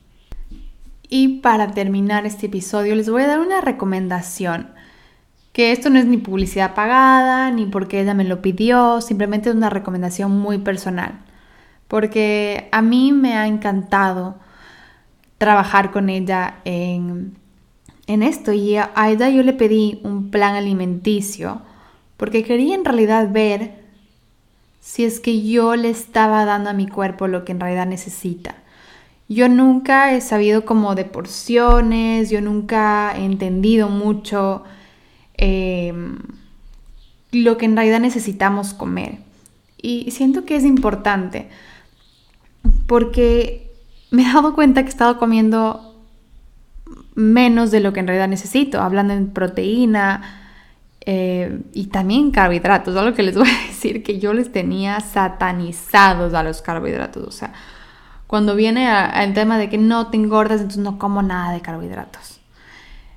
Y 1.08 1.40
para 1.40 1.70
terminar 1.72 2.24
este 2.26 2.46
episodio 2.46 2.94
les 2.94 3.10
voy 3.10 3.22
a 3.22 3.26
dar 3.26 3.40
una 3.40 3.60
recomendación, 3.60 4.70
que 5.52 5.72
esto 5.72 5.90
no 5.90 5.98
es 5.98 6.06
ni 6.06 6.16
publicidad 6.16 6.74
pagada, 6.74 7.50
ni 7.50 7.66
porque 7.66 8.00
ella 8.00 8.14
me 8.14 8.24
lo 8.24 8.42
pidió, 8.42 9.00
simplemente 9.00 9.50
es 9.50 9.54
una 9.54 9.70
recomendación 9.70 10.32
muy 10.32 10.58
personal, 10.58 11.20
porque 11.88 12.68
a 12.72 12.82
mí 12.82 13.12
me 13.12 13.36
ha 13.36 13.46
encantado 13.46 14.38
trabajar 15.38 15.90
con 15.90 16.08
ella 16.08 16.56
en, 16.64 17.36
en 18.06 18.22
esto 18.22 18.52
y 18.52 18.76
a 18.76 18.92
ella 19.08 19.28
yo 19.28 19.42
le 19.42 19.52
pedí 19.52 20.00
un 20.04 20.30
plan 20.30 20.54
alimenticio, 20.54 21.62
porque 22.16 22.44
quería 22.44 22.74
en 22.74 22.84
realidad 22.84 23.30
ver 23.32 23.86
si 24.80 25.04
es 25.04 25.18
que 25.18 25.42
yo 25.42 25.74
le 25.74 25.90
estaba 25.90 26.44
dando 26.44 26.70
a 26.70 26.72
mi 26.72 26.86
cuerpo 26.86 27.26
lo 27.26 27.44
que 27.44 27.52
en 27.52 27.58
realidad 27.58 27.86
necesita. 27.86 28.54
Yo 29.28 29.48
nunca 29.48 30.14
he 30.14 30.20
sabido 30.20 30.64
como 30.64 30.94
de 30.94 31.04
porciones, 31.04 32.30
yo 32.30 32.40
nunca 32.40 33.12
he 33.16 33.24
entendido 33.24 33.88
mucho 33.88 34.62
em, 35.34 36.18
lo 37.32 37.56
que 37.56 37.64
en 37.64 37.74
realidad 37.74 37.98
necesitamos 37.98 38.74
comer. 38.74 39.18
Y 39.82 40.12
siento 40.12 40.44
que 40.44 40.54
es 40.54 40.64
importante 40.64 41.48
porque 42.86 43.72
me 44.12 44.22
he 44.22 44.32
dado 44.32 44.54
cuenta 44.54 44.82
que 44.82 44.86
he 44.86 44.90
estado 44.90 45.18
comiendo 45.18 45.95
menos 47.16 47.70
de 47.72 47.80
lo 47.80 47.92
que 47.92 48.00
en 48.00 48.06
realidad 48.06 48.28
necesito, 48.28 48.80
hablando 48.80 49.14
en 49.14 49.30
proteína, 49.30 50.46
eh, 51.08 51.60
y 51.72 51.86
también 51.86 52.32
carbohidratos, 52.32 52.96
algo 52.96 53.14
que 53.14 53.22
les 53.22 53.34
voy 53.38 53.48
a 53.48 53.66
decir 53.66 54.02
que 54.02 54.18
yo 54.18 54.32
les 54.32 54.52
tenía 54.52 55.00
satanizados 55.00 56.34
a 56.34 56.42
los 56.42 56.62
carbohidratos. 56.62 57.26
O 57.26 57.30
sea, 57.30 57.52
cuando 58.26 58.54
viene 58.54 58.88
al 58.88 59.32
tema 59.34 59.56
de 59.56 59.68
que 59.68 59.78
no 59.78 60.08
te 60.08 60.16
engordas, 60.16 60.60
entonces 60.60 60.82
no 60.82 60.98
como 60.98 61.22
nada 61.22 61.52
de 61.52 61.60
carbohidratos. 61.60 62.40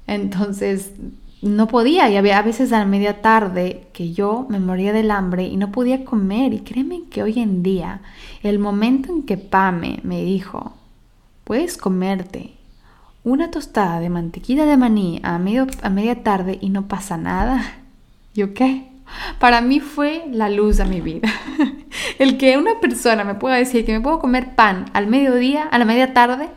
Entonces 0.07 0.93
no 1.41 1.67
podía 1.67 2.09
y 2.09 2.17
había 2.17 2.37
a 2.39 2.43
veces 2.43 2.73
a 2.73 2.85
media 2.85 3.21
tarde 3.21 3.87
que 3.93 4.11
yo 4.11 4.45
me 4.49 4.59
moría 4.59 4.93
del 4.93 5.09
hambre 5.09 5.43
y 5.43 5.57
no 5.57 5.71
podía 5.71 6.05
comer. 6.05 6.53
Y 6.53 6.59
créeme 6.59 7.03
que 7.09 7.23
hoy 7.23 7.39
en 7.39 7.63
día, 7.63 8.01
el 8.43 8.59
momento 8.59 9.11
en 9.11 9.23
que 9.23 9.37
Pame 9.37 9.99
me 10.03 10.23
dijo, 10.23 10.73
puedes 11.43 11.75
comerte 11.75 12.58
una 13.29 13.51
tostada 13.51 13.99
de 13.99 14.09
mantequilla 14.09 14.65
de 14.65 14.77
maní 14.77 15.19
a, 15.23 15.37
medio, 15.37 15.67
a 15.81 15.89
media 15.89 16.23
tarde 16.23 16.57
y 16.61 16.69
no 16.69 16.87
pasa 16.87 17.17
nada. 17.17 17.63
¿Yo 18.33 18.53
qué? 18.53 18.89
Para 19.39 19.61
mí 19.61 19.79
fue 19.79 20.25
la 20.31 20.49
luz 20.49 20.77
de 20.77 20.85
mi 20.85 21.01
vida. 21.01 21.29
El 22.19 22.37
que 22.37 22.57
una 22.57 22.79
persona 22.79 23.23
me 23.23 23.35
pueda 23.35 23.55
decir 23.55 23.85
que 23.85 23.93
me 23.93 24.01
puedo 24.01 24.19
comer 24.19 24.55
pan 24.55 24.85
al 24.93 25.07
mediodía, 25.07 25.63
a 25.63 25.77
la 25.77 25.85
media 25.85 26.13
tarde, 26.13 26.49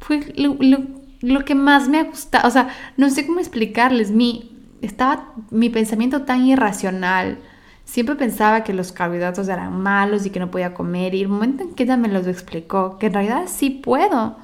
fue 0.00 0.32
lo, 0.36 1.44
que 1.44 1.54
más 1.54 1.88
me 1.88 1.98
ha 1.98 2.04
gustado. 2.04 2.46
O 2.48 2.50
sea, 2.50 2.68
no 2.96 3.10
sé 3.10 3.26
cómo 3.26 3.40
explicarles. 3.40 4.10
Mi, 4.10 4.56
estaba 4.80 5.32
mi 5.50 5.70
pensamiento 5.70 6.22
tan 6.22 6.46
irracional. 6.46 7.38
Siempre 7.84 8.16
pensaba 8.16 8.64
que 8.64 8.74
los 8.74 8.92
carbohidratos 8.92 9.48
eran 9.48 9.80
malos 9.80 10.26
y 10.26 10.30
que 10.30 10.40
no 10.40 10.50
podía 10.50 10.74
comer. 10.74 11.14
Y 11.14 11.22
el 11.22 11.28
momento 11.28 11.62
en 11.62 11.74
que 11.74 11.84
ella 11.84 11.96
me 11.96 12.08
los 12.08 12.26
explicó, 12.26 12.98
que 12.98 13.06
en 13.06 13.14
realidad 13.14 13.44
sí 13.46 13.70
puedo 13.70 14.36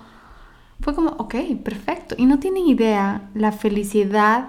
fue 0.85 0.95
como, 0.95 1.13
ok, 1.13 1.37
perfecto. 1.65 2.15
Y 2.19 2.27
no 2.27 2.39
tienen 2.39 2.67
idea 2.67 3.31
la 3.33 3.53
felicidad 3.53 4.49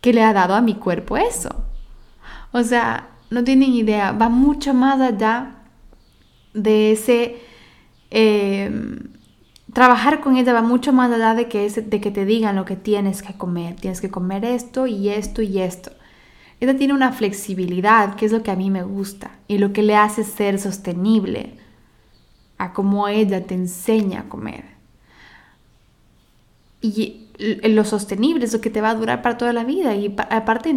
que 0.00 0.12
le 0.12 0.22
ha 0.22 0.32
dado 0.32 0.54
a 0.54 0.60
mi 0.60 0.76
cuerpo 0.76 1.16
eso. 1.16 1.64
O 2.52 2.62
sea, 2.62 3.08
no 3.30 3.42
tienen 3.42 3.72
idea, 3.72 4.12
va 4.12 4.28
mucho 4.28 4.72
más 4.72 5.00
allá 5.00 5.56
de 6.54 6.92
ese... 6.92 7.38
Em, 8.10 9.08
trabajar 9.72 10.20
con 10.20 10.36
ella 10.36 10.52
va 10.52 10.62
mucho 10.62 10.92
más 10.92 11.10
allá 11.10 11.34
de 11.34 11.48
que, 11.48 11.68
de 11.68 12.00
que 12.00 12.12
te 12.12 12.24
digan 12.24 12.54
lo 12.54 12.64
que 12.64 12.76
tienes 12.76 13.20
que 13.20 13.34
comer. 13.34 13.74
Tienes 13.74 14.00
que 14.00 14.10
comer 14.10 14.44
esto 14.44 14.86
y 14.86 15.08
esto 15.08 15.42
y 15.42 15.58
esto. 15.58 15.90
Ella 16.60 16.76
tiene 16.76 16.94
una 16.94 17.10
flexibilidad, 17.10 18.14
que 18.14 18.26
es 18.26 18.32
lo 18.32 18.44
que 18.44 18.52
a 18.52 18.56
mí 18.56 18.70
me 18.70 18.84
gusta 18.84 19.32
y 19.48 19.58
lo 19.58 19.72
que 19.72 19.82
le 19.82 19.96
hace 19.96 20.22
ser 20.22 20.60
sostenible 20.60 21.54
a 22.58 22.72
cómo 22.72 23.08
ella 23.08 23.44
te 23.44 23.54
enseña 23.54 24.20
a 24.20 24.28
comer 24.28 24.75
y 26.80 27.28
lo 27.38 27.84
sostenible 27.84 28.44
es 28.44 28.52
lo 28.52 28.60
que 28.60 28.70
te 28.70 28.80
va 28.80 28.90
a 28.90 28.94
durar 28.94 29.22
para 29.22 29.36
toda 29.36 29.52
la 29.52 29.64
vida. 29.64 29.94
Y 29.94 30.14
aparte 30.30 30.74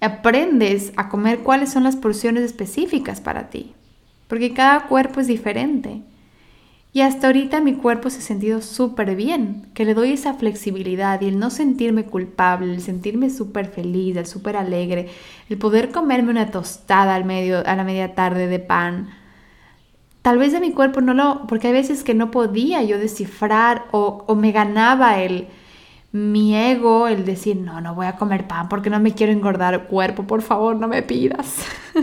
aprendes 0.00 0.92
a 0.96 1.08
comer 1.08 1.40
cuáles 1.40 1.72
son 1.72 1.84
las 1.84 1.96
porciones 1.96 2.44
específicas 2.44 3.20
para 3.20 3.48
ti, 3.48 3.74
porque 4.28 4.52
cada 4.52 4.86
cuerpo 4.86 5.20
es 5.20 5.26
diferente. 5.26 6.02
Y 6.92 7.02
hasta 7.02 7.26
ahorita 7.26 7.60
mi 7.60 7.74
cuerpo 7.74 8.08
se 8.08 8.20
ha 8.20 8.22
sentido 8.22 8.62
súper 8.62 9.16
bien, 9.16 9.66
que 9.74 9.84
le 9.84 9.92
doy 9.92 10.12
esa 10.12 10.32
flexibilidad 10.32 11.20
y 11.20 11.26
el 11.26 11.38
no 11.38 11.50
sentirme 11.50 12.04
culpable, 12.04 12.72
el 12.72 12.80
sentirme 12.80 13.28
súper 13.28 13.66
feliz, 13.66 14.16
el 14.16 14.24
súper 14.24 14.56
alegre, 14.56 15.10
el 15.50 15.58
poder 15.58 15.90
comerme 15.90 16.30
una 16.30 16.50
tostada 16.50 17.14
al 17.14 17.26
medio, 17.26 17.62
a 17.66 17.76
la 17.76 17.84
media 17.84 18.14
tarde 18.14 18.46
de 18.46 18.60
pan, 18.60 19.10
Tal 20.26 20.38
vez 20.38 20.50
de 20.50 20.58
mi 20.58 20.72
cuerpo 20.72 21.00
no 21.00 21.14
lo, 21.14 21.46
porque 21.46 21.68
hay 21.68 21.72
veces 21.72 22.02
que 22.02 22.12
no 22.12 22.32
podía 22.32 22.82
yo 22.82 22.98
descifrar 22.98 23.84
o, 23.92 24.34
me 24.34 24.50
ganaba 24.50 25.20
el, 25.20 25.46
mi 26.10 26.56
ego, 26.56 27.06
el 27.06 27.24
decir, 27.24 27.58
no, 27.58 27.80
no 27.80 27.94
voy 27.94 28.06
a 28.06 28.16
comer 28.16 28.48
pan 28.48 28.68
porque 28.68 28.90
no 28.90 28.98
me 28.98 29.14
quiero 29.14 29.32
engordar 29.32 29.86
cuerpo, 29.86 30.24
por 30.24 30.42
favor, 30.42 30.74
no 30.74 30.88
me 30.88 31.04
pidas. 31.04 31.64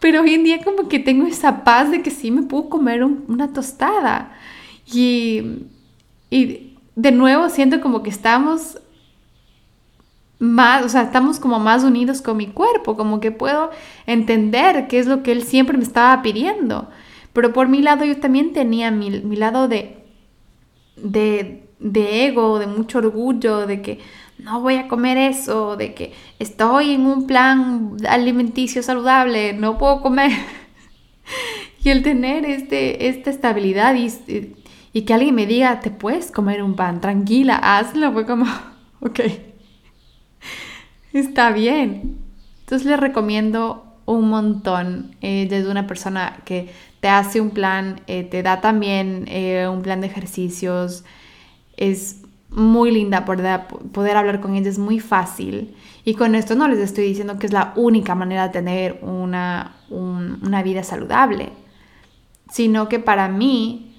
Pero 0.00 0.22
hoy 0.22 0.34
en 0.34 0.42
día 0.42 0.64
como 0.64 0.88
que 0.88 0.98
tengo 0.98 1.28
esa 1.28 1.62
paz 1.62 1.92
de 1.92 2.02
que 2.02 2.10
sí 2.10 2.32
me 2.32 2.42
puedo 2.42 2.68
comer 2.68 3.04
una 3.04 3.52
tostada. 3.52 4.32
Y, 4.92 5.68
y 6.28 6.76
de 6.96 7.12
nuevo 7.12 7.48
siento 7.50 7.80
como 7.80 8.02
que 8.02 8.10
estamos 8.10 8.78
más, 10.38 10.84
o 10.84 10.88
sea, 10.88 11.02
estamos 11.02 11.38
como 11.40 11.58
más 11.58 11.84
unidos 11.84 12.20
con 12.20 12.36
mi 12.36 12.46
cuerpo, 12.46 12.96
como 12.96 13.20
que 13.20 13.30
puedo 13.30 13.70
entender 14.06 14.88
qué 14.88 14.98
es 14.98 15.06
lo 15.06 15.22
que 15.22 15.32
él 15.32 15.42
siempre 15.42 15.78
me 15.78 15.84
estaba 15.84 16.22
pidiendo. 16.22 16.88
Pero 17.32 17.52
por 17.52 17.68
mi 17.68 17.82
lado 17.82 18.04
yo 18.04 18.18
también 18.18 18.52
tenía 18.52 18.90
mi, 18.90 19.10
lado 19.10 19.68
de, 19.68 20.04
de, 20.96 21.64
de 21.80 22.26
ego, 22.26 22.58
de 22.58 22.66
mucho 22.66 22.98
orgullo, 22.98 23.66
de 23.66 23.82
que 23.82 24.00
no 24.38 24.60
voy 24.60 24.76
a 24.76 24.88
comer 24.88 25.16
eso, 25.16 25.76
de 25.76 25.94
que 25.94 26.12
estoy 26.38 26.92
en 26.92 27.06
un 27.06 27.26
plan 27.26 27.96
alimenticio 28.08 28.82
saludable, 28.82 29.52
no 29.52 29.78
puedo 29.78 30.00
comer. 30.00 30.32
y 31.84 31.90
el 31.90 32.02
tener 32.02 32.44
este, 32.44 33.08
esta 33.08 33.30
estabilidad 33.30 33.94
y, 33.94 34.12
y 34.92 35.02
que 35.02 35.14
alguien 35.14 35.34
me 35.34 35.46
diga, 35.46 35.80
te 35.80 35.90
puedes 35.90 36.30
comer 36.30 36.62
un 36.62 36.74
pan, 36.76 37.00
tranquila, 37.00 37.56
hazlo, 37.56 38.12
fue 38.12 38.26
como, 38.26 38.46
ok. 39.00 39.20
Está 41.14 41.52
bien. 41.52 42.18
Entonces 42.60 42.86
les 42.88 42.98
recomiendo 42.98 43.84
un 44.04 44.28
montón. 44.28 45.14
Eh, 45.20 45.46
desde 45.48 45.70
una 45.70 45.86
persona 45.86 46.40
que 46.44 46.70
te 47.00 47.08
hace 47.08 47.40
un 47.40 47.50
plan, 47.50 48.00
eh, 48.08 48.24
te 48.24 48.42
da 48.42 48.60
también 48.60 49.24
eh, 49.28 49.68
un 49.70 49.82
plan 49.82 50.00
de 50.00 50.08
ejercicios. 50.08 51.04
Es 51.76 52.22
muy 52.50 52.90
linda 52.90 53.24
poder, 53.24 53.60
poder 53.92 54.16
hablar 54.16 54.40
con 54.40 54.56
ella, 54.56 54.68
es 54.68 54.78
muy 54.78 54.98
fácil. 54.98 55.76
Y 56.04 56.14
con 56.14 56.34
esto 56.34 56.56
no 56.56 56.66
les 56.66 56.80
estoy 56.80 57.04
diciendo 57.06 57.38
que 57.38 57.46
es 57.46 57.52
la 57.52 57.72
única 57.76 58.16
manera 58.16 58.48
de 58.48 58.52
tener 58.52 58.98
una, 59.02 59.76
una 59.90 60.64
vida 60.64 60.82
saludable, 60.82 61.50
sino 62.50 62.88
que 62.88 62.98
para 62.98 63.28
mí 63.28 63.93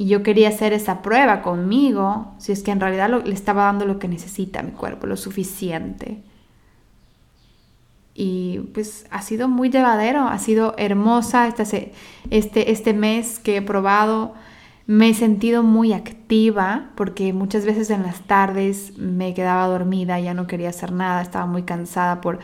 y 0.00 0.06
yo 0.06 0.22
quería 0.22 0.48
hacer 0.48 0.72
esa 0.72 1.02
prueba 1.02 1.42
conmigo, 1.42 2.32
si 2.38 2.52
es 2.52 2.62
que 2.62 2.70
en 2.70 2.78
realidad 2.78 3.10
le 3.24 3.34
estaba 3.34 3.64
dando 3.64 3.84
lo 3.84 3.98
que 3.98 4.06
necesita 4.06 4.62
mi 4.62 4.70
cuerpo, 4.70 5.08
lo 5.08 5.16
suficiente. 5.16 6.22
Y 8.14 8.60
pues 8.74 9.06
ha 9.10 9.22
sido 9.22 9.48
muy 9.48 9.70
llevadero, 9.70 10.28
ha 10.28 10.38
sido 10.38 10.74
hermosa 10.78 11.48
este, 11.48 11.92
este, 12.30 12.70
este 12.70 12.94
mes 12.94 13.40
que 13.40 13.56
he 13.56 13.62
probado. 13.62 14.34
Me 14.86 15.10
he 15.10 15.14
sentido 15.14 15.64
muy 15.64 15.92
activa 15.92 16.90
porque 16.94 17.32
muchas 17.32 17.64
veces 17.64 17.90
en 17.90 18.04
las 18.04 18.20
tardes 18.20 18.96
me 18.98 19.34
quedaba 19.34 19.66
dormida, 19.66 20.20
ya 20.20 20.32
no 20.32 20.46
quería 20.46 20.68
hacer 20.68 20.92
nada, 20.92 21.22
estaba 21.22 21.46
muy 21.46 21.64
cansada 21.64 22.20
por 22.20 22.38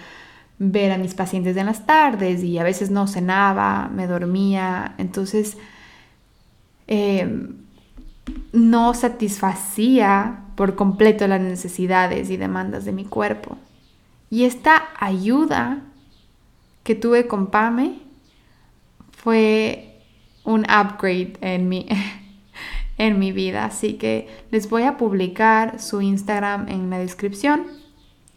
ver 0.58 0.90
a 0.90 0.98
mis 0.98 1.14
pacientes 1.14 1.56
en 1.56 1.66
las 1.66 1.86
tardes 1.86 2.42
y 2.42 2.58
a 2.58 2.64
veces 2.64 2.90
no 2.90 3.06
cenaba, 3.06 3.88
me 3.94 4.08
dormía. 4.08 4.96
Entonces 4.98 5.56
Em, 6.86 7.64
no 8.52 8.94
satisfacía 8.94 10.44
por 10.54 10.76
completo 10.76 11.26
las 11.26 11.40
necesidades 11.40 12.30
y 12.30 12.36
demandas 12.36 12.84
de 12.84 12.92
mi 12.92 13.04
cuerpo. 13.04 13.58
Y 14.30 14.44
esta 14.44 14.88
ayuda 14.98 15.82
que 16.82 16.94
tuve 16.94 17.26
con 17.26 17.48
Pame 17.48 17.98
fue 19.10 20.02
un 20.44 20.60
upgrade 20.62 21.34
en 21.40 21.68
mi, 21.68 21.86
en 22.98 23.18
mi 23.18 23.32
vida. 23.32 23.64
Así 23.64 23.94
que 23.94 24.28
les 24.50 24.68
voy 24.68 24.82
a 24.82 24.96
publicar 24.96 25.80
su 25.80 26.00
Instagram 26.02 26.68
en 26.68 26.90
la 26.90 26.98
descripción. 26.98 27.66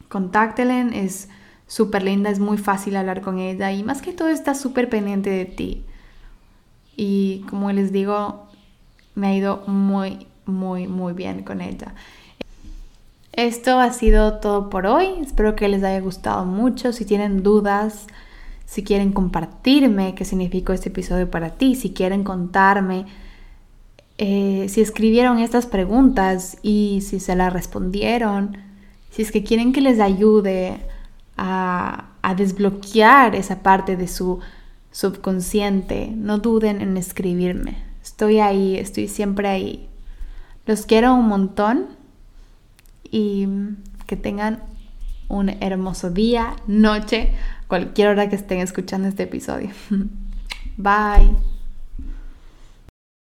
Contáctelen, 0.07 0.93
es 0.93 1.29
súper 1.67 2.03
linda, 2.03 2.29
es 2.29 2.39
muy 2.39 2.57
fácil 2.57 2.95
hablar 2.95 3.21
con 3.21 3.39
ella 3.39 3.71
y 3.71 3.83
más 3.83 4.01
que 4.01 4.13
todo 4.13 4.29
está 4.29 4.55
súper 4.55 4.89
pendiente 4.89 5.29
de 5.29 5.45
ti. 5.45 5.83
Y 6.97 7.45
como 7.49 7.71
les 7.71 7.93
digo, 7.93 8.47
me 9.15 9.27
ha 9.27 9.35
ido 9.35 9.63
muy, 9.67 10.27
muy, 10.45 10.87
muy 10.87 11.13
bien 11.13 11.43
con 11.43 11.61
ella. 11.61 11.93
Esto 13.31 13.79
ha 13.79 13.93
sido 13.93 14.39
todo 14.39 14.69
por 14.69 14.85
hoy. 14.85 15.07
Espero 15.21 15.55
que 15.55 15.69
les 15.69 15.83
haya 15.83 16.01
gustado 16.01 16.43
mucho. 16.43 16.91
Si 16.91 17.05
tienen 17.05 17.43
dudas, 17.43 18.07
si 18.65 18.83
quieren 18.83 19.13
compartirme 19.13 20.15
qué 20.15 20.25
significó 20.25 20.73
este 20.73 20.89
episodio 20.89 21.31
para 21.31 21.51
ti, 21.51 21.75
si 21.75 21.91
quieren 21.93 22.25
contarme 22.25 23.05
eh, 24.19 24.65
si 24.69 24.81
escribieron 24.81 25.37
estas 25.37 25.67
preguntas 25.67 26.57
y 26.63 27.01
si 27.01 27.19
se 27.19 27.35
las 27.35 27.53
respondieron, 27.53 28.57
si 29.11 29.21
es 29.21 29.31
que 29.31 29.43
quieren 29.43 29.73
que 29.73 29.81
les 29.81 29.99
ayude 29.99 30.79
a, 31.37 32.07
a 32.23 32.33
desbloquear 32.33 33.35
esa 33.35 33.61
parte 33.61 33.95
de 33.95 34.07
su 34.07 34.39
subconsciente, 34.97 36.11
no 36.15 36.39
duden 36.39 36.81
en 36.81 36.97
escribirme. 36.97 37.77
Estoy 38.01 38.39
ahí, 38.39 38.77
estoy 38.77 39.07
siempre 39.07 39.47
ahí. 39.47 39.87
Los 40.65 40.87
quiero 40.87 41.13
un 41.13 41.27
montón 41.27 41.85
y 43.03 43.47
que 44.07 44.17
tengan 44.17 44.63
un 45.27 45.49
hermoso 45.49 46.09
día, 46.09 46.55
noche, 46.65 47.31
cualquier 47.67 48.07
hora 48.07 48.27
que 48.27 48.37
estén 48.37 48.57
escuchando 48.57 49.07
este 49.07 49.23
episodio. 49.23 49.69
Bye. 50.77 51.56